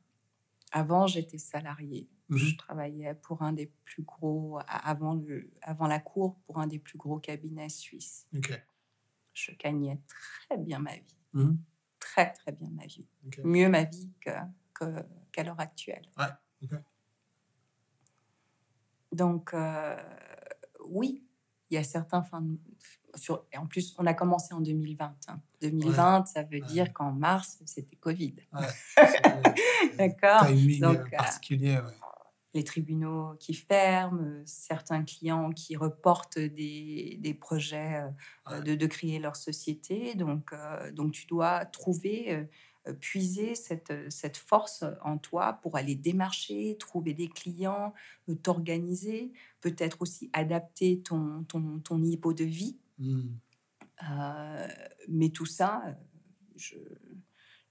[0.71, 2.09] Avant, j'étais salarié.
[2.29, 2.37] Mhm.
[2.39, 6.79] Je travaillais pour un des plus gros, avant, le, avant la cour, pour un des
[6.79, 8.27] plus gros cabinets suisses.
[9.33, 11.15] Je gagnais très bien ma vie.
[11.33, 11.59] Mhm.
[11.99, 13.05] Très, très bien ma vie.
[13.43, 14.31] Mieux ma vie que
[15.31, 16.09] qu'à l'heure actuelle.
[19.15, 19.95] Donc, euh,
[20.87, 21.23] oui,
[21.69, 22.43] il y a certains fins
[23.15, 25.15] sur, en plus, on a commencé en 2020.
[25.61, 26.25] 2020, hein.
[26.25, 28.35] ça veut dire qu'en mars, c'était Covid.
[29.97, 30.47] D'accord
[30.81, 31.79] Donc, euh, particulier,
[32.53, 38.03] les tribunaux qui ferment, certains clients qui reportent des, des projets
[38.49, 40.15] euh, de, de, créer leur société.
[40.15, 40.53] Donc,
[40.93, 42.43] donc tu dois trouver euh,
[42.93, 47.93] puiser cette, euh, cette force en toi pour aller démarcher, trouver des clients,
[48.29, 52.77] euh, t'organiser, peut-être aussi adapter ton, ton, ton, niveau de vie.
[52.97, 53.27] Mmh.
[55.09, 55.97] mais tout ça,
[56.55, 56.77] je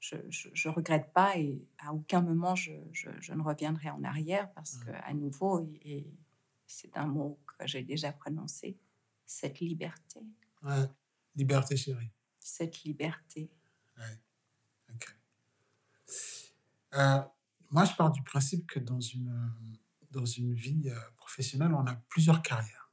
[0.00, 4.76] je, je, regrette pas et à aucun moment je, je ne reviendrai en arrière parce
[4.76, 4.84] mmh.
[4.84, 6.06] que à nouveau, et,
[6.66, 8.78] c'est un mot que j'ai déjà prononcé,
[9.24, 10.20] cette liberté.
[10.62, 10.86] Ouais.
[11.36, 12.10] Liberté, chérie.
[12.38, 13.50] Cette liberté.
[13.96, 14.20] Ouais.
[16.94, 17.20] Euh,
[17.70, 19.52] moi, je pars du principe que dans une,
[20.12, 22.92] dans une vie euh, professionnelle, on a plusieurs carrières.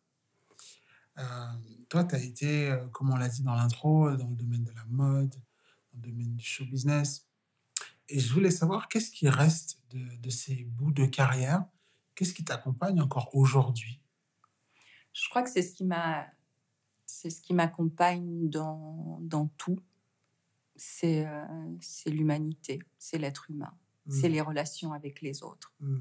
[1.20, 1.54] Euh,
[1.88, 4.86] toi, tu as été, comme on l'a dit dans l'intro, dans le domaine de la
[4.86, 5.36] mode,
[5.94, 7.28] dans le domaine du show business.
[8.10, 11.64] Et je voulais savoir qu'est-ce qui reste de, de ces bouts de carrière?
[12.16, 14.02] Qu'est-ce qui t'accompagne encore aujourd'hui?
[15.14, 16.28] Je crois que c'est ce qui m'a
[17.06, 19.80] c'est ce qui m'accompagne dans, dans tout.
[20.84, 21.28] C'est
[21.80, 23.78] c'est l'humanité, c'est l'être humain
[24.10, 24.34] c'est mmh.
[24.34, 25.74] les relations avec les autres.
[25.80, 26.00] Mmh.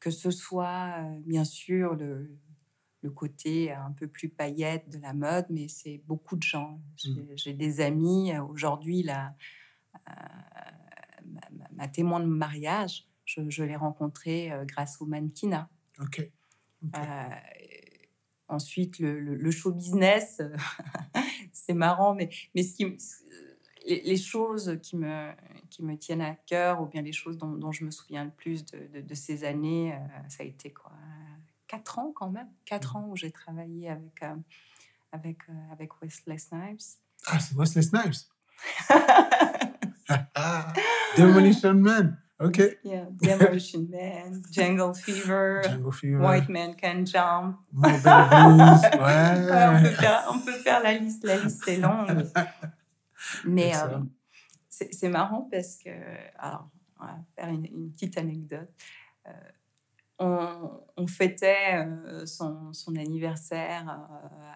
[0.00, 2.38] Que ce soit, euh, bien sûr, le,
[3.02, 6.80] le, côté un peu plus paillette de la mode, mais c'est beaucoup de gens.
[6.96, 7.56] J'ai mmh.
[7.56, 9.34] des amis, euh, aujourd'hui, la,
[10.08, 10.12] euh,
[11.72, 15.68] ma, témoin de mariage, je, l'ai rencontrée grâce au mannequinat.
[16.00, 16.30] Ok.
[18.48, 20.40] ensuite, le, le, show business,
[21.52, 22.96] c'est marrant, mais, mais ce qui,
[23.88, 25.30] les, choses qui me,
[25.70, 28.64] qui me tiennent à cœur, ou bien les choses dont, je me souviens le plus
[28.66, 29.96] de, de, ces années, euh,
[30.28, 30.92] ça a été quoi
[31.66, 32.48] Quatre ans quand même.
[32.64, 33.00] Quatre mmh.
[33.00, 34.34] ans où j'ai travaillé avec, euh,
[35.12, 36.80] avec, euh, avec Wesley Snipes.
[37.26, 38.14] Ah, c'est Wesley Snipes
[41.16, 42.58] Demolition Man Ok.
[42.84, 45.60] Yeah, Demolition Man, Jungle Fever,
[45.92, 46.24] Fever.
[46.24, 47.56] White Man Can Jump.
[47.72, 48.82] Mobile Blues.
[49.00, 52.06] Ouais, on, peut faire, on peut faire la liste, la liste est longue.
[53.44, 53.98] Mais euh,
[54.68, 55.90] c'est marrant parce que,
[56.38, 56.68] alors,
[57.00, 58.70] on va faire une, une petite anecdote.
[59.26, 59.30] Euh,
[60.20, 64.00] on, on fêtait euh, son, son anniversaire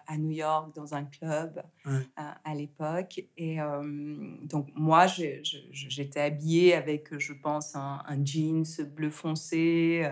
[0.05, 2.05] à New York dans un club Ouais.
[2.17, 3.21] à, à l'époque.
[3.37, 10.11] Et euh, donc, moi, j'étais habillée avec, je pense, un, un jeans bleu foncé,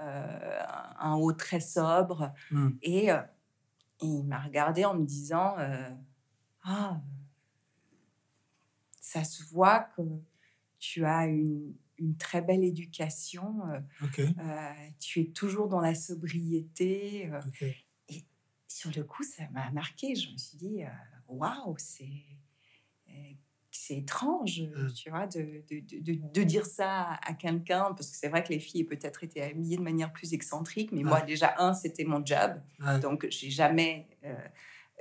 [0.00, 0.60] euh,
[1.00, 2.32] un haut très sobre.
[2.52, 2.70] Hmm.
[2.82, 3.16] Et, et
[4.00, 5.56] il m'a regardé en me disant
[6.62, 7.00] Ah,
[9.12, 10.02] ça se voit que
[10.78, 14.20] tu as une, une très belle éducation, euh, Ok.
[14.20, 17.30] euh, tu es toujours dans la sobriété.
[17.30, 17.40] euh.
[17.46, 17.64] Ok.
[18.68, 20.14] Sur le coup, ça m'a marqué.
[20.14, 20.80] Je me suis dit
[21.28, 22.08] Waouh, c'est.
[23.74, 24.92] C'est étrange, Mm.
[24.92, 28.50] tu vois, de, de, de- de- dire ça à quelqu'un, parce que c'est vrai que
[28.50, 32.24] les filles peut-être étaient habillées de manière plus excentrique, mais moi déjà, un, c'était mon
[32.24, 33.00] job, Ouais.
[33.00, 34.08] donc, j'ai jamais.
[34.24, 34.34] euh,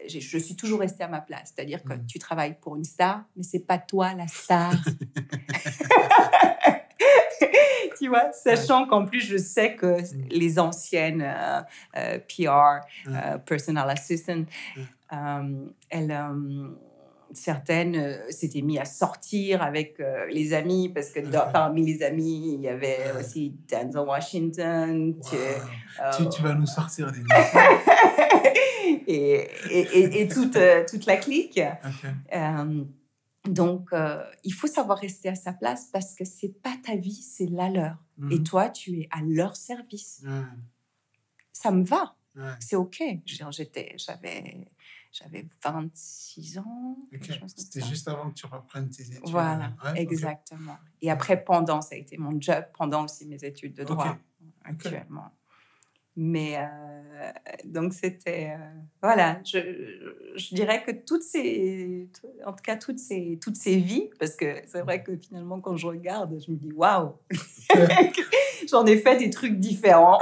[0.08, 1.54] je suis toujours restée à ma place.
[1.56, 2.06] C'est-à-dire que Mhm.
[2.08, 4.72] tu travailles pour une star, mais c'est pas toi la star.
[8.00, 10.28] tu vois, sachant qu'en plus, je sais que Mhm.
[10.30, 11.62] les anciennes euh,
[11.98, 13.16] euh, PR, Ouais.
[13.16, 14.44] euh, personal assistant,
[15.90, 16.18] elles.
[17.34, 22.04] Certaines euh, s'étaient mis à sortir avec euh, les amis parce que dans- parmi les
[22.04, 25.15] amis, il y avait aussi Denzel Washington.
[25.20, 25.30] Wow.
[26.04, 27.20] euh, Tu, tu vas nous sortir des
[29.08, 30.58] et, et, et- et toute,
[30.89, 31.60] toute la clique.
[33.48, 33.89] Donc,
[34.44, 37.70] il faut savoir rester à sa place parce que c'est pas ta vie, c'est la
[37.70, 37.96] leur.
[38.30, 38.44] Et Mhm.
[38.44, 40.24] toi, tu es à leur service.
[41.52, 42.44] Ça me va, Ouais.
[42.60, 43.02] c'est OK.
[43.26, 44.67] J'étais, j'avais,
[45.12, 46.97] j'avais 26 ans.
[47.56, 49.19] C'était juste avant que tu reprennes tes études.
[49.26, 49.97] Voilà, Ouais, ok.
[49.97, 50.78] exactement.
[51.02, 54.17] Et après, pendant, ça a été mon job, pendant aussi mes études de droit
[54.63, 55.32] actuellement.
[56.17, 57.32] Mais euh,
[57.63, 58.63] donc c'était euh,
[59.02, 59.60] voilà, je,
[60.36, 62.10] je dirais que toutes ces,
[62.45, 65.78] en tout cas toutes ces toutes ces vies, parce que c'est vrai que finalement quand
[65.78, 67.13] je regarde, je me dis waouh,
[68.69, 70.19] j'en ai fait des trucs différents.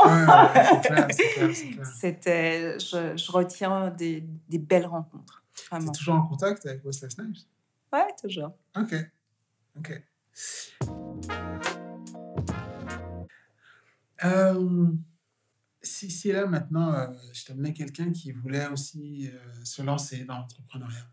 [1.99, 5.91] C'était, je, je retiens des, des belles rencontres, vraiment.
[5.91, 7.37] toujours en contact avec Wesley Snipes?
[7.91, 8.51] Ouais, toujours.
[8.77, 8.93] Ok.
[9.77, 10.01] Ok.
[14.25, 14.87] Euh,
[15.81, 20.39] si, si là maintenant, euh, je t'amenais quelqu'un qui voulait aussi euh, se lancer dans
[20.39, 21.09] l'entrepreneuriat,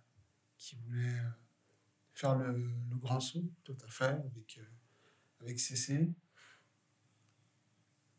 [0.59, 1.29] qui voulait euh,
[2.15, 2.53] faire le,
[2.91, 4.61] le grand saut, tout à fait, avec,
[5.41, 6.09] avec CC.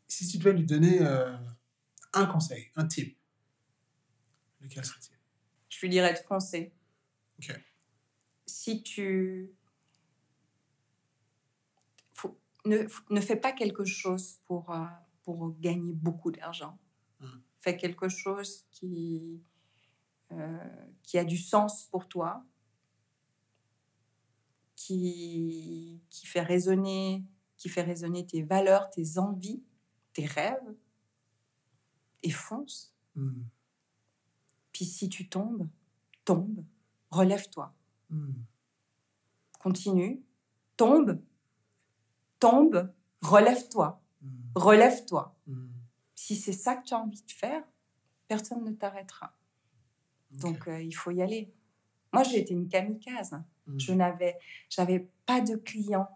[0.06, 1.00] Si tu devais lui donner
[2.14, 3.18] un conseil, un tip,
[4.60, 5.16] lequel serait-il?
[5.68, 6.72] Je lui dirais de foncer.
[7.38, 7.60] Ok.
[8.46, 9.50] Si tu
[12.14, 12.78] Faut- ne,
[13.10, 14.74] ne fais pas quelque chose pour,
[15.28, 16.78] pour gagner beaucoup d'argent.
[17.20, 17.42] Mhm.
[17.60, 19.42] Fais quelque chose qui,
[20.32, 22.46] euh, qui a du sens pour toi,
[24.74, 27.26] qui, qui, fait résonner,
[27.58, 29.62] qui fait résonner tes valeurs, tes envies,
[30.14, 30.74] tes rêves,
[32.22, 32.94] et fonce.
[33.14, 33.42] Hmm,
[34.72, 35.68] Puis si tu tombes,
[36.24, 36.64] tombe,
[37.10, 37.74] relève-toi,
[38.08, 38.32] hmm,
[39.58, 40.22] continue,
[40.78, 41.20] tombe,
[42.38, 44.02] tombe, relève-toi,
[44.54, 45.36] relève-toi.
[45.46, 45.68] hmm.
[46.14, 47.62] Si c'est ça que tu as envie de faire,
[48.26, 49.34] personne ne t'arrêtera.
[50.30, 51.52] Donc euh, il faut y aller.
[52.12, 53.32] Moi, j'ai été une kamikaze.
[53.66, 53.78] Hmm.
[53.78, 54.38] Je n'avais,
[54.68, 56.08] j'avais pas de clients.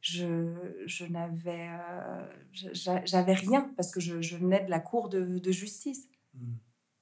[0.00, 0.54] Je,
[0.86, 5.52] je n'avais, euh, j'avais rien parce que je, je venais de la cour de, de
[5.52, 6.08] justice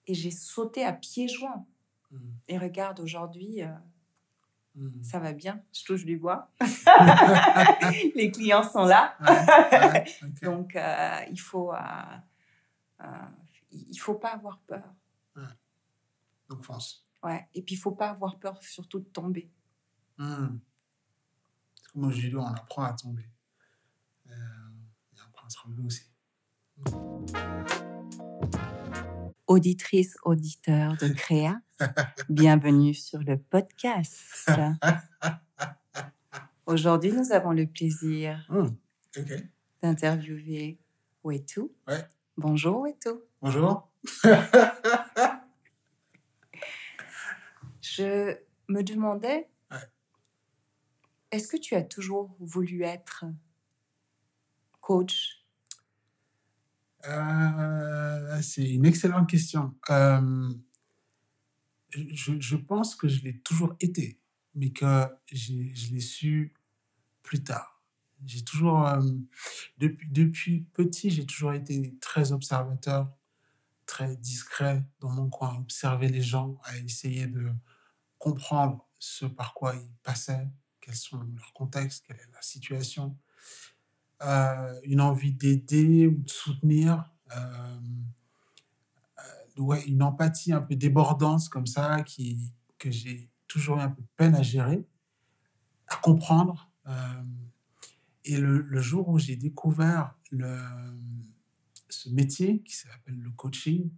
[0.07, 1.67] et j'ai sauté à pieds joints.
[2.49, 3.69] Et regarde, aujourd'hui, euh,
[4.75, 5.03] hmm.
[5.03, 5.63] ça va bien.
[5.73, 6.51] Je touche du bois.
[8.15, 9.17] Les clients sont là.
[9.21, 10.43] Ouais, ouais, ok.
[10.43, 11.79] Donc, euh, il faut, euh,
[13.01, 13.07] euh,
[13.73, 14.85] il faut pas avoir peur.
[16.49, 17.07] Donc fonce.
[17.23, 17.49] Ouais.
[17.55, 19.51] Et puis, il faut pas avoir peur surtout de tomber.
[20.19, 20.25] C'est
[21.93, 23.29] comme au judo, on apprend à tomber.
[24.31, 26.11] Euh, et on apprend à se relever aussi.
[29.55, 31.61] Auditrice, auditeur de Créa,
[32.29, 34.19] bienvenue sur le podcast.
[36.67, 38.71] Aujourd'hui, nous avons le plaisir Hmm,
[39.81, 40.81] d'interviewer
[41.23, 41.61] Wetu.
[41.87, 42.05] Ouais.
[42.37, 43.11] Bonjour Wetu.
[43.41, 43.89] Bonjour.
[47.81, 48.37] Je
[48.69, 49.79] me demandais, Ouais.
[51.31, 53.25] est-ce que tu as toujours voulu être
[54.81, 55.44] coach
[57.09, 59.75] Euh, c'est une excellente question.
[59.91, 60.53] Euh,
[61.91, 64.21] je, pense que je l'ai toujours été,
[64.55, 65.53] mais que je
[65.93, 66.55] l'ai su
[67.23, 67.83] plus tard.
[68.25, 69.03] J'ai toujours, euh,
[69.79, 73.13] depuis, depuis petit, j'ai toujours été très observateur,
[73.87, 77.51] très discret dans mon coin, à observer les gens, à essayer de
[78.19, 80.49] comprendre ce par quoi ils passaient,
[80.81, 83.17] quels sont leurs contextes, quelle est la situation.
[84.23, 87.11] Euh, une envie d'aider ou de soutenir.
[87.37, 87.81] Euh,
[89.19, 92.39] euh, ouais, une empathie un peu débordante comme ça, qui,
[92.79, 94.87] que j'ai toujours eu un peu de peine à gérer,
[95.89, 96.71] à comprendre.
[98.25, 100.59] Et le, le, jour où j'ai découvert le,
[101.91, 103.91] ce métier qui s'appelle le coaching,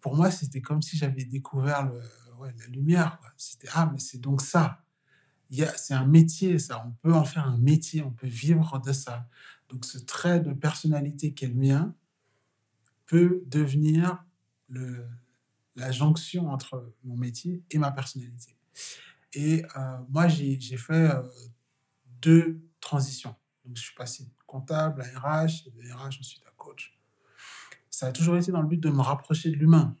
[0.00, 2.00] pour moi, c'était comme si j'avais découvert le,
[2.38, 3.18] ouais, la lumière.
[3.36, 4.82] C'était, ah, mais c'est donc ça.
[5.50, 6.84] C'est un métier, ça.
[6.86, 9.28] On peut en faire un métier, on peut vivre de ça.
[9.68, 11.94] Donc, ce trait de personnalité qui est le mien
[13.06, 14.24] peut devenir
[15.76, 18.56] la jonction entre mon métier et ma personnalité.
[19.32, 21.22] Et euh, moi, j'ai fait euh,
[22.20, 23.34] deux transitions.
[23.64, 26.98] Donc, je suis passé de comptable à RH, de RH ensuite à coach.
[27.90, 29.96] Ça a toujours été dans le but de me rapprocher de l'humain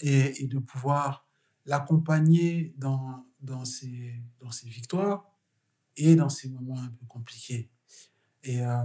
[0.00, 1.25] et, de pouvoir
[1.66, 5.30] l'accompagner dans, dans, ses, dans ses victoires
[5.96, 7.70] et dans ses moments un peu compliqués.
[8.42, 8.82] Et, euh,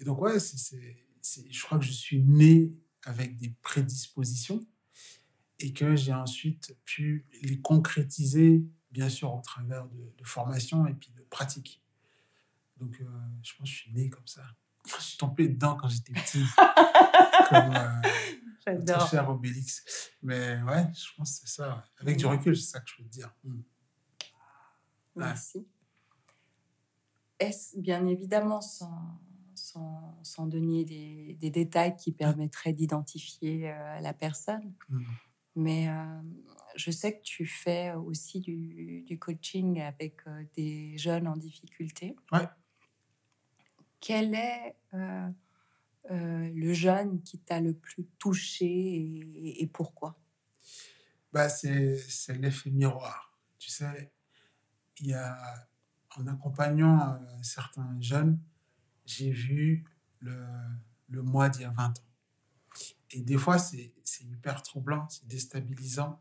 [0.00, 2.72] et donc, ouais, je crois que je suis né
[3.04, 4.64] avec des prédispositions
[5.58, 10.94] et que j'ai ensuite pu les concrétiser, bien sûr, au travers de, de formation et
[10.94, 11.82] puis de pratique.
[12.78, 13.04] Donc, euh,
[13.42, 14.42] je pense que je suis né comme ça.
[14.86, 16.44] Je suis tombé dedans quand j'étais petit.
[17.48, 18.02] comme euh,
[18.66, 19.08] J'adore.
[19.08, 20.10] cher Obélix.
[20.22, 21.84] Mais ouais, je pense que c'est ça.
[22.00, 23.34] Avec du recul, c'est ça que je peux te dire.
[23.44, 23.60] Mm.
[25.16, 25.66] Merci.
[27.38, 29.20] Est-ce bien évidemment sans,
[29.54, 35.02] sans, sans donner des, des, détails qui permettraient d'identifier euh, la personne, mm.
[35.56, 36.20] mais euh,
[36.76, 42.16] je sais que tu fais aussi du, du coaching avec euh, des jeunes en difficulté.
[42.32, 42.48] Ouais.
[44.00, 44.76] Quel est
[46.10, 48.66] euh, le jeune qui t'a le plus touché
[49.60, 50.18] et, pourquoi?
[51.32, 51.98] Bah, C'est
[52.38, 53.38] l'effet miroir.
[53.58, 54.12] Tu sais,
[55.00, 55.66] y a,
[56.16, 58.38] en accompagnant euh, certains jeunes,
[59.06, 59.84] j'ai vu
[60.20, 60.36] le,
[61.08, 62.02] moi d'il y a 20 ans.
[63.10, 66.20] Et des fois, c'est hyper troublant, c'est déstabilisant,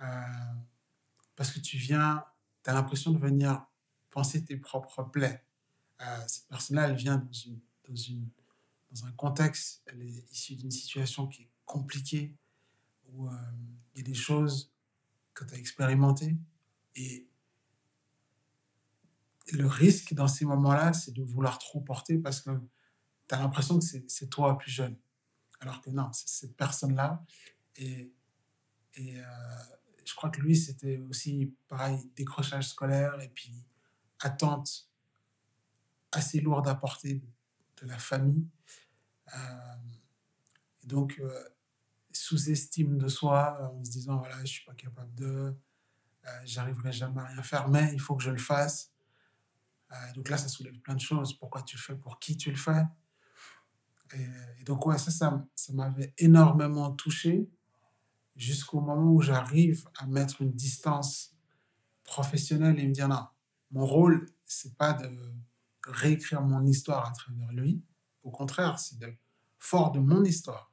[0.00, 0.04] euh,
[1.36, 2.24] parce que tu viens,
[2.64, 3.64] tu as l'impression de venir
[4.10, 5.42] penser tes propres plaies.
[6.26, 8.28] Cette personne-là, elle vient dans, une, dans, une,
[8.96, 12.34] dans un contexte, elle est issue d'une situation qui est compliquée,
[13.08, 13.32] où euh,
[13.94, 14.72] il y a des choses
[15.34, 16.36] que tu as expérimentées.
[16.94, 17.28] Et
[19.52, 22.50] le risque dans ces moments-là, c'est de vouloir trop porter parce que
[23.28, 24.96] tu as l'impression que c'est toi plus jeune.
[25.60, 27.24] Alors que non, c'est cette personne-là.
[27.76, 28.12] Et,
[28.94, 29.24] et euh,
[30.04, 33.52] je crois que lui, c'était aussi pareil, décrochage scolaire et puis
[34.20, 34.88] attente
[36.12, 37.20] assez lourde à porter
[37.82, 38.46] de la famille.
[39.34, 39.38] Euh,
[40.84, 41.48] donc, euh,
[42.12, 45.26] sous-estime de soi en se disant voilà, je suis pas capable de,
[46.26, 48.92] euh, j'arriverai jamais à rien faire, mais il faut que je le fasse.
[49.92, 51.34] Euh, donc là, ça soulève plein de choses.
[51.38, 51.96] Pourquoi tu le fais?
[51.96, 52.84] Pour qui tu le fais?
[54.14, 54.26] Et,
[54.60, 57.48] et, donc, ouais, ça, ça, ça m'avait énormément touché
[58.36, 61.36] jusqu'au moment où j'arrive à mettre une distance
[62.04, 63.26] professionnelle et me dire non,
[63.70, 65.08] mon rôle, c'est pas de
[65.86, 67.82] réécrire mon histoire à travers lui.
[68.26, 69.14] Au contraire, c'est de,
[69.56, 70.72] fort de mon histoire,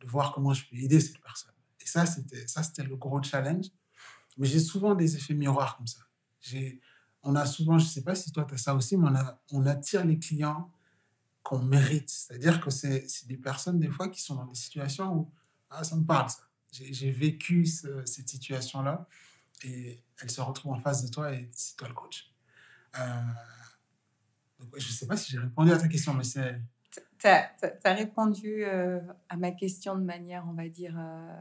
[0.00, 1.52] de voir comment je peux aider cette personne.
[1.80, 3.66] Et ça, c'était, ça, c'était le gros challenge.
[4.38, 6.00] Mais j'ai souvent des effets miroirs comme ça.
[7.24, 9.08] On a souvent, je sais pas si toi tu as ça aussi, mais
[9.50, 10.70] on, attire les clients
[11.42, 12.08] qu'on mérite.
[12.08, 15.32] C'est-à-dire que c'est, des personnes, des fois, qui sont dans des situations où
[15.70, 16.42] ah, ça me parle, ça.
[16.70, 19.08] J'ai, vécu ce, cette situation-là
[19.64, 22.32] et elle se retrouve en face de toi et c'est toi le coach.
[22.98, 23.22] Euh,
[24.58, 26.60] donc, je ne sais pas si j'ai répondu à ta question, mais c'est.
[27.18, 27.50] Tu as,
[27.84, 31.36] as, répondu euh, à ma question de manière, on va dire, euh,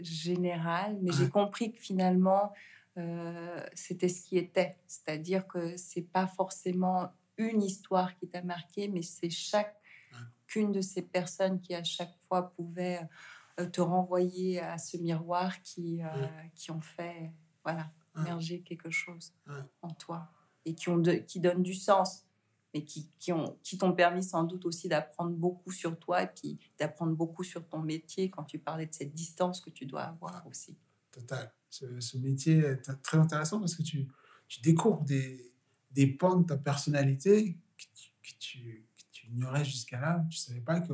[0.00, 1.16] générale, mais ouais.
[1.16, 2.52] j'ai compris que finalement,
[2.96, 4.76] euh, c'était ce qui était.
[4.86, 11.02] C'est-à-dire que c'est pas forcément une histoire qui t'a marqué, mais c'est chacune de ces
[11.02, 13.00] personnes qui, à chaque fois, pouvaient
[13.72, 16.00] te renvoyer à ce miroir qui,
[16.54, 17.32] qui ont fait
[17.64, 19.32] voilà, émerger quelque chose
[19.82, 20.28] en toi
[20.64, 22.27] et qui, ont de, qui donnent du sens
[22.78, 26.28] mais qui, qui, ont, qui t'ont permis sans doute aussi d'apprendre beaucoup sur toi et
[26.28, 30.02] puis d'apprendre beaucoup sur ton métier quand tu parlais de cette distance que tu dois
[30.02, 30.76] avoir aussi.
[31.10, 31.52] Total.
[31.70, 34.08] Ce, métier est très intéressant parce que tu,
[34.62, 35.52] découvres des,
[35.90, 37.84] des pans de ta personnalité que
[38.38, 40.24] tu, que ignorais jusqu'à là.
[40.30, 40.92] Tu ne savais pas que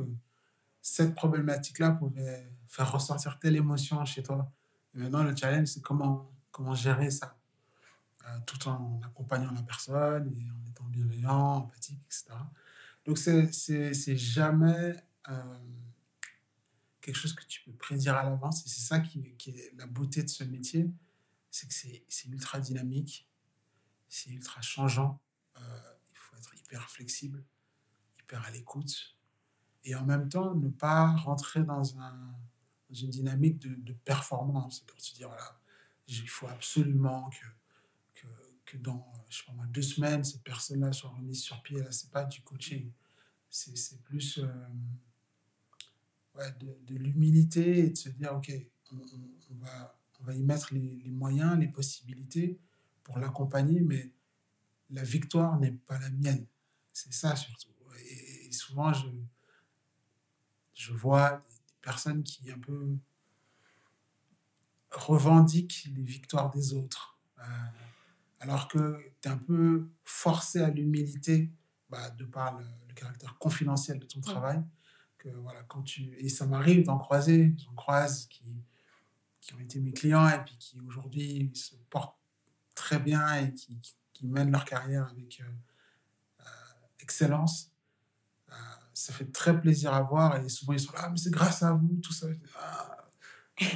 [0.81, 4.51] cette problématique-là pouvait faire ressortir telle émotion chez toi.
[4.93, 7.37] Et maintenant, le challenge, c'est comment, comment gérer ça.
[8.27, 12.33] Euh, tout en accompagnant la personne et en étant bienveillant, empathique, etc.
[13.05, 14.95] Donc, c'est jamais
[15.29, 15.59] euh,
[17.01, 18.65] quelque chose que tu peux prédire à l'avance.
[18.65, 20.89] Et c'est ça qui, est la beauté de ce métier,
[21.51, 23.29] c'est que c'est ultra dynamique,
[24.09, 25.21] c'est ultra changeant.
[25.57, 27.43] Euh, il faut être hyper flexible,
[28.19, 29.15] hyper à l'écoute.
[29.83, 32.35] Et en même temps, ne pas rentrer dans, un,
[32.89, 34.83] dans une dynamique de, de performance.
[34.83, 35.61] C'est-à-dire se dire, voilà,
[36.07, 37.45] il faut absolument que
[38.65, 41.79] que dans je sais pas deux semaines, cette personne-là soit remise sur pied.
[41.79, 42.91] Là, c'est pas du coaching.
[43.49, 44.47] C'est plus euh,
[46.35, 48.51] ouais, de, l'humilité et de se dire, OK,
[48.91, 52.59] on, va, on va y mettre les, les moyens, les possibilités
[53.03, 54.11] pour l'accompagner, mais
[54.89, 56.45] la victoire n'est pas la mienne.
[56.91, 57.69] C'est ça surtout.
[58.09, 59.07] Et, souvent, je,
[60.73, 62.97] je vois des personnes qui un peu
[64.91, 67.17] revendiquent les victoires des autres.
[67.39, 67.43] Euh,
[68.39, 71.51] alors que tu es un peu forcé à l'humilité
[71.89, 72.65] bah, de par le,
[72.95, 74.63] caractère confidentiel de ton travail.
[75.17, 78.63] Que, voilà, quand tu, et ça m'arrive d'en croiser, j'en croise qui,
[79.41, 82.17] qui ont été mes clients et puis qui aujourd'hui se portent
[82.73, 83.77] très bien et qui,
[84.13, 85.51] qui, mènent leur carrière avec euh,
[86.39, 86.43] euh,
[87.01, 87.69] excellence.
[88.49, 88.53] Euh,
[88.93, 91.63] ça fait très plaisir à voir et souvent ils sont là, ah, mais c'est grâce
[91.63, 92.27] à vous, tout ça.
[92.57, 93.09] Ah,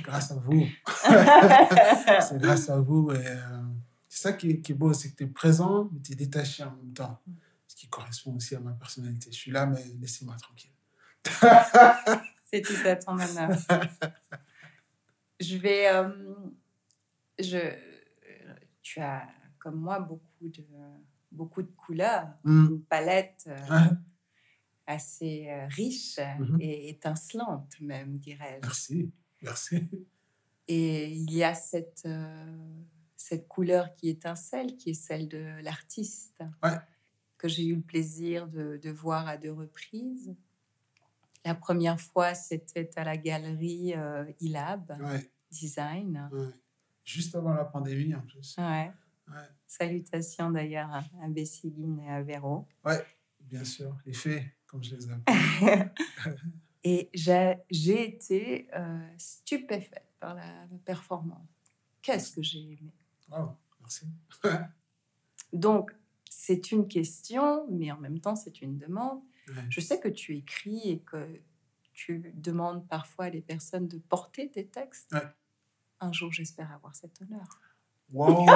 [0.01, 0.65] grâce à vous.
[2.21, 3.11] c'est grâce à vous.
[3.11, 3.35] Et,
[4.19, 6.75] c'est ça qui est, beau, c'est que tu es présent, mais tu es détaché en
[6.75, 7.21] même temps.
[7.67, 9.31] Ce qui correspond aussi à ma personnalité.
[9.31, 10.73] Je suis là, mais laissez-moi tranquille.
[12.43, 13.57] c'est tout à ton honneur.
[15.39, 15.87] Je vais.
[15.87, 16.09] Euh,
[17.39, 17.59] je,
[18.81, 19.25] tu as,
[19.57, 20.65] comme moi, beaucoup de,
[21.31, 22.65] beaucoup de couleurs, mm.
[22.71, 23.85] une palette euh,
[24.85, 26.59] assez euh, riche mm-hmm.
[26.59, 28.67] et étincelante, même, dirais-je.
[28.67, 29.89] Merci, merci.
[30.67, 32.05] Et il y a cette
[33.19, 36.41] cette couleur qui étincelle, qui est celle de l'artiste,
[37.37, 40.33] que j'ai eu le plaisir de, voir à deux reprises.
[41.43, 44.93] La première fois, c'était à la galerie euh, ILAB
[45.51, 46.29] Design.
[47.03, 48.57] Juste avant la pandémie, en plus.
[49.67, 52.67] Salutations d'ailleurs à Bessigine et à Véro.
[52.85, 52.93] Oui,
[53.41, 55.91] bien sûr, les fées, comme je les appelle.
[56.83, 61.47] et j'ai été euh, stupéfaite par la performance.
[62.01, 62.93] Qu'est-ce que j'ai aimé?
[63.79, 64.05] Merci.
[65.53, 65.91] Donc,
[66.29, 69.21] c'est une question, mais en même temps, c'est une demande.
[69.69, 71.41] Je sais que tu écris et que
[71.93, 75.15] tu demandes parfois à des personnes de porter tes textes.
[75.99, 77.45] Un jour, j'espère avoir cet honneur.
[78.13, 78.45] Wow!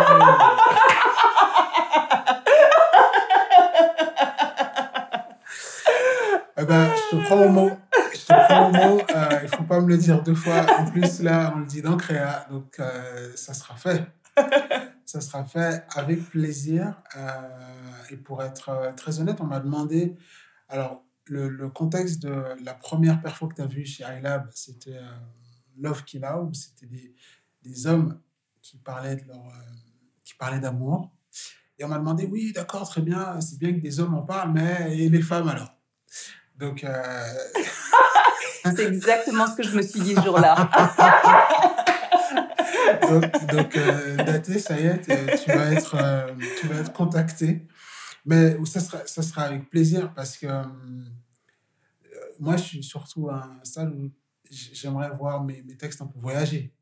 [6.58, 7.72] eh ben, je te prends au mot.
[8.14, 9.02] Je te prends au mot.
[9.14, 10.66] Euh, il ne faut pas me le dire deux fois.
[10.80, 14.06] En plus, là, on le dit dans Créa, donc euh, ça sera fait.
[15.14, 17.00] ça sera fait avec plaisir.
[17.16, 17.40] Euh,
[18.10, 20.18] et pour être euh, très honnête, on m'a demandé.
[20.70, 25.18] Alors, le, contexte de la première perfo que tu as vue chez iLab, c'était euh,
[25.78, 27.14] Love Kill Out, c'était des,
[27.62, 28.20] des, hommes
[28.64, 29.54] qui parlaient de leur,
[30.24, 31.12] qui parlaient d'amour.
[31.78, 34.52] Et on m'a demandé, oui, d'accord, très bien, c'est bien que des hommes en parlent,
[34.52, 35.76] mais et les femmes alors
[36.58, 36.84] Donc.
[38.64, 40.72] c'est exactement ce que je me suis dit ce jour-là.
[43.02, 47.68] donc, euh, daté, ça y est, tu vas être, euh, tu vas être contacté.
[48.26, 50.64] Mais ça sera, ça sera avec plaisir parce que euh,
[52.40, 54.10] moi, je suis surtout à un stade où
[54.50, 56.74] j'aimerais voir mes, textes un peu voyager.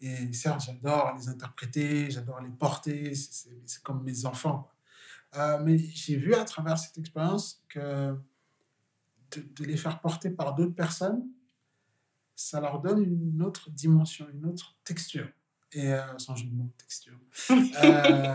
[0.00, 4.70] Et certes, j'adore les interpréter, j'adore les porter, c'est comme mes enfants.
[5.64, 8.16] mais j'ai vu à travers cette expérience que
[9.32, 11.26] de, les faire porter par d'autres personnes,
[12.36, 15.28] ça leur donne une autre dimension, une autre texture
[15.72, 17.18] et euh, sans jeu de mots, texture.
[17.50, 18.34] euh,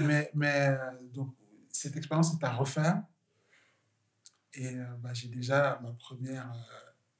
[0.00, 1.34] mais mais euh, donc,
[1.70, 3.02] cette expérience est à refaire.
[4.54, 6.50] Et euh, bah, j'ai déjà ma première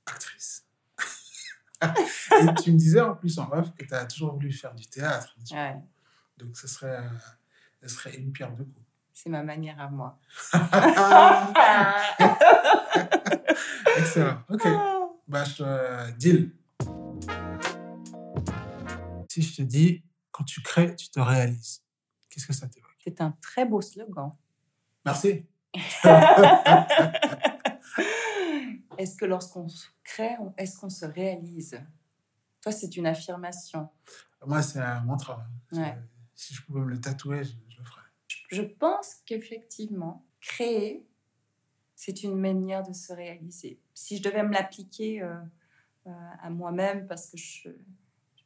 [0.06, 0.64] actrice.
[1.82, 4.86] et tu me disais en plus en off que tu as toujours voulu faire du
[4.86, 5.36] théâtre.
[5.52, 5.76] Ouais.
[6.36, 7.02] Donc, ce serait,
[7.82, 8.86] ce serait une pierre deux coups.
[9.12, 10.18] C'est ma manière à moi.
[13.98, 14.42] Excellent.
[14.48, 14.62] Ok.
[15.26, 16.52] Bah, je te deal
[19.42, 21.84] si je te dis, quand tu crées, tu te réalises,
[22.28, 22.96] qu'est-ce que ça t'évoque?
[22.98, 24.34] C'est un très beau slogan.
[25.04, 25.46] Merci.
[28.98, 29.66] est-ce que lorsqu'on
[30.02, 31.80] crée, est-ce qu'on se réalise?
[32.60, 33.88] Toi, c'est une affirmation.
[34.44, 35.46] Moi, c'est un mantra.
[36.34, 38.02] Si je pouvais me le tatouer, je, le ferais.
[38.50, 41.06] Je pense qu'effectivement, créer,
[41.94, 43.80] c'est une manière de se réaliser.
[43.94, 45.36] Si je devais me l'appliquer euh,
[46.06, 47.68] euh, à moi-même, parce que je,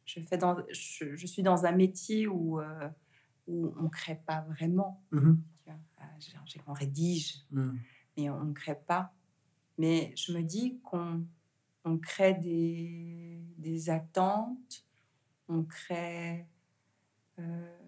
[0.04, 2.88] je, fais dans, je, suis dans un métier où euh,
[3.46, 5.02] où on ne crée pas vraiment.
[5.10, 5.42] Mhm.
[5.98, 7.44] Ah, j'ai- j'ai- On rédige,
[8.16, 9.12] mais on ne crée pas.
[9.78, 11.24] Mais je me dis qu'on
[11.84, 14.86] on crée des, des attentes,
[15.48, 16.46] on crée
[17.38, 17.78] euh,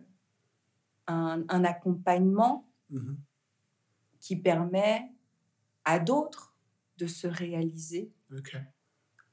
[1.06, 3.18] un, un accompagnement Mhm.
[4.20, 5.12] qui permet
[5.84, 6.54] à d'autres
[6.98, 8.12] de se réaliser.
[8.36, 8.56] Ok.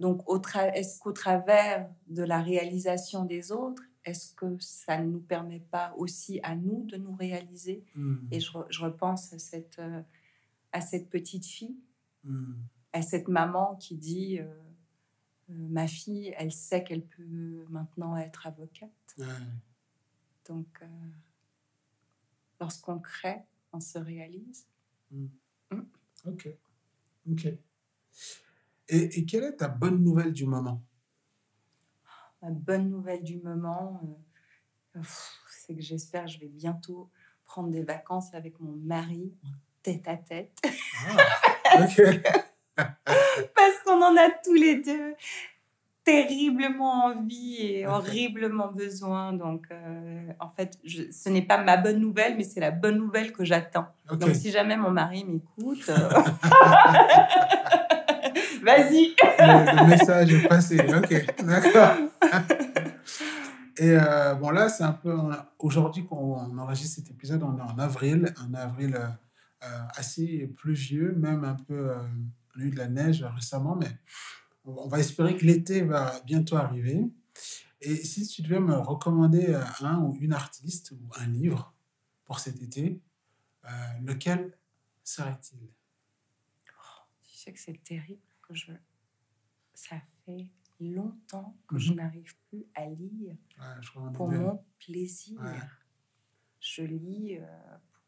[0.01, 5.19] Donc, tra- est-ce qu'au travers de la réalisation des autres, est-ce que ça ne nous
[5.21, 7.85] permet pas aussi à nous de nous réaliser?
[7.95, 8.27] Mhm.
[8.31, 10.01] Et je, re- je repense à cette, euh,
[10.71, 11.77] à cette petite fille,
[12.23, 12.57] Mhm.
[12.93, 14.43] à cette maman qui dit euh,
[15.51, 18.89] euh, Ma fille, elle sait qu'elle peut maintenant être avocate.
[19.19, 19.25] Ouais.
[20.47, 20.81] Donc,
[22.59, 23.41] lorsqu'on crée,
[23.73, 24.65] on se réalise.
[26.25, 26.47] Ok.
[27.29, 27.47] Ok.
[28.93, 30.83] Et, et quelle est ta bonne nouvelle du moment?
[32.41, 34.01] La bonne nouvelle du moment,
[34.95, 34.99] euh,
[35.49, 37.09] c'est que j'espère que je vais bientôt
[37.45, 39.33] prendre des vacances avec mon mari
[39.81, 40.59] tête à tête.
[41.07, 41.87] Ah.
[42.75, 45.15] Parce qu'on en a tous les deux
[46.03, 49.33] terriblement envie et horriblement besoin.
[49.33, 52.97] Donc, euh, en fait, je- ce n'est pas ma bonne nouvelle, mais c'est la bonne
[52.97, 53.87] nouvelle que j'attends.
[54.11, 56.09] Donc, si jamais mon mari m'écoute, euh,
[58.63, 59.15] vas-y.
[59.39, 60.79] le, le message est passé.
[60.95, 61.95] Ok, d'accord.
[63.77, 65.15] Et euh, bon, là, c'est un peu.
[65.59, 69.07] Aujourd'hui, quand on enregistre cet épisode, on est en avril, un avril euh,
[69.63, 71.91] euh, assez pluvieux, même un peu.
[71.91, 71.97] euh,
[72.55, 73.87] on a eu de la neige récemment, mais
[74.65, 77.09] on, va espérer que l'été va bientôt arriver.
[77.81, 81.73] Et si tu devais me recommander euh, un ou une artiste ou un livre
[82.25, 83.01] pour cet été,
[83.65, 83.69] euh,
[84.03, 84.57] lequel
[85.03, 85.69] serait-il?
[87.23, 88.21] Tu sais que c'est terrible
[88.51, 88.71] que je.
[89.73, 89.95] Ça
[90.25, 90.47] fait
[90.79, 91.97] longtemps que je Mhm.
[91.97, 95.39] n'arrive plus à lire Ouais, je pour mon plaisir.
[95.41, 95.59] Ouais.
[96.59, 97.45] Je lis euh,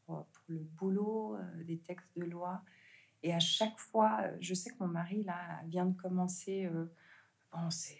[0.05, 2.61] pour, pour le boulot, euh, des textes de loi.
[3.23, 6.65] Et à chaque fois, euh, je sais que mon mari, là, vient de commencer.
[6.65, 6.85] euh,
[7.51, 7.97] bon, c'est.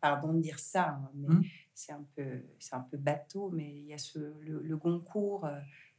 [0.00, 1.44] Pardon de dire ça, hein, mais Mhm.
[1.74, 2.42] c'est un, peu,
[2.72, 5.46] un peu bateau, mais il y a ce, le, le Goncourt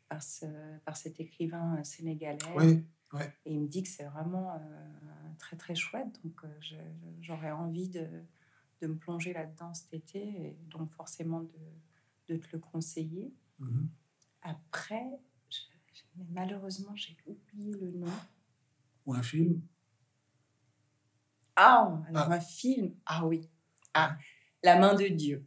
[0.10, 0.46] par, ce,
[0.86, 2.38] par cet écrivain euh, sénégalais.
[2.56, 2.86] Oui,
[3.46, 4.58] Et il me dit que c'est vraiment euh,
[5.40, 6.20] très très chouette.
[6.24, 6.60] Donc euh,
[7.22, 8.08] j'aurais envie de,
[8.82, 10.20] de me plonger là-dedans cet été.
[10.22, 11.60] Et donc forcément de,
[12.30, 13.34] de te le conseiller.
[13.60, 13.90] Mhm.
[14.42, 15.06] Après,
[15.50, 15.60] je-
[15.94, 18.12] je- mais malheureusement, j'ai oublié le nom.
[19.06, 19.62] ou un film?
[21.56, 22.34] Ah, alors Ah.
[22.34, 22.96] un film?
[23.06, 23.50] Ah oui.
[23.94, 24.18] Ah,
[24.64, 25.46] La main de Dieu.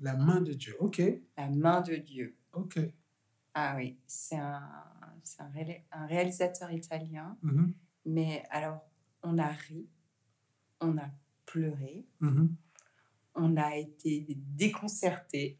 [0.00, 0.74] La main de Dieu.
[0.80, 1.00] Ok,
[1.36, 2.36] La main de Dieu.
[2.52, 2.78] ok.
[3.54, 4.62] Ah oui, c'est un,
[5.22, 7.36] c'est un, ré- un réalisateur italien.
[7.42, 7.72] Mhm,
[8.06, 8.80] Mais alors,
[9.22, 9.86] on a ri,
[10.80, 11.08] on a
[11.46, 12.54] pleuré, mhm.
[13.36, 15.58] on a été déconcerté.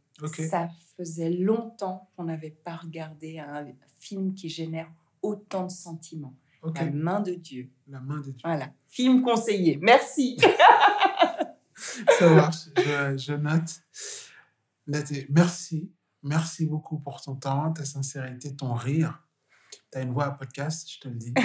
[0.48, 3.66] Ça faisait longtemps qu'on n'avait pas regardé un
[3.98, 4.90] film qui génère
[5.22, 6.36] autant de sentiments.
[6.62, 7.70] La main de Dieu.
[7.88, 8.40] La main de Dieu.
[8.44, 8.72] Voilà.
[8.88, 9.76] Film conseillé.
[9.82, 10.38] Merci.
[12.18, 12.68] Ça marche.
[12.76, 13.82] Je, je note.
[14.86, 15.26] Noté.
[15.30, 15.90] Merci.
[16.24, 19.22] Merci beaucoup pour ton temps, ta sincérité, ton rire.
[19.92, 21.34] Tu as une voix à podcast, je te le dis.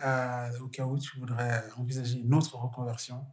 [0.00, 3.26] Euh, au cas où tu voudrais envisager une autre reconversion.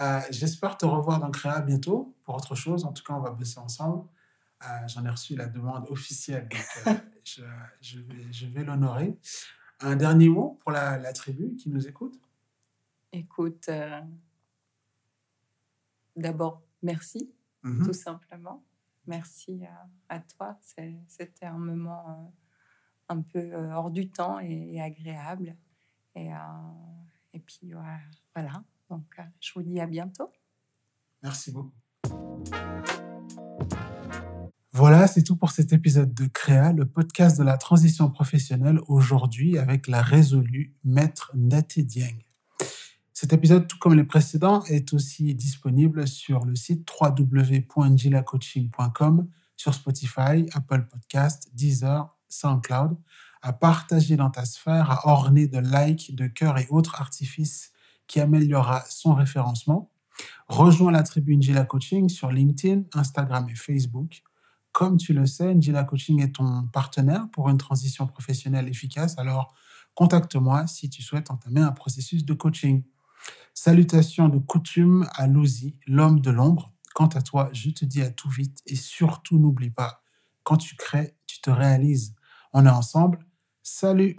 [0.00, 2.86] Euh, J'espère te revoir dans Créa bientôt pour autre chose.
[2.86, 4.08] En tout cas, on va bosser ensemble.
[4.64, 7.42] Euh, J'en ai reçu la demande officielle, donc je,
[7.82, 9.18] je vais, je vais l'honorer.
[9.80, 12.18] Un dernier mot pour la, la tribu qui nous écoute?
[13.12, 13.68] Écoute,
[16.16, 17.30] d'abord, merci,
[17.64, 17.84] Mhm.
[17.86, 18.64] tout simplement.
[19.12, 20.58] Merci à, à toi.
[21.06, 22.30] C'était un moment euh,
[23.10, 25.54] un peu euh, hors du temps et, agréable.
[26.14, 27.72] Et, euh, puis,
[28.34, 28.64] voilà.
[28.88, 30.30] Donc, euh, je vous dis à bientôt.
[31.22, 31.72] Merci beaucoup.
[34.72, 39.58] Voilà, c'est tout pour cet épisode de Créa, le podcast de la transition professionnelle aujourd'hui
[39.58, 42.18] avec la résolue maître Nati Dieng.
[43.22, 50.44] Cet épisode, tout comme les précédents, est aussi disponible sur le site www.gilacoaching.com, sur Spotify,
[50.52, 52.98] Apple Podcast, Deezer, SoundCloud,
[53.40, 57.70] à partager dans ta sphère, à orner de likes, de cœurs et autres artifices
[58.08, 59.92] qui améliorera son référencement.
[60.48, 64.24] Rejoins la tribu Njila Coaching sur LinkedIn, Instagram et Facebook.
[64.72, 69.16] Comme tu le sais, Njila Coaching est ton partenaire pour une transition professionnelle efficace.
[69.16, 69.54] Alors,
[69.94, 72.82] contacte-moi si tu souhaites entamer un processus de coaching.
[73.54, 76.72] Salutations de coutume à Louzi, l'homme de l'ombre.
[76.94, 80.02] Quant à toi, je te dis à tout vite et surtout n'oublie pas,
[80.42, 82.14] quand tu crées, tu te réalises.
[82.52, 83.18] On est ensemble.
[83.62, 84.16] Salut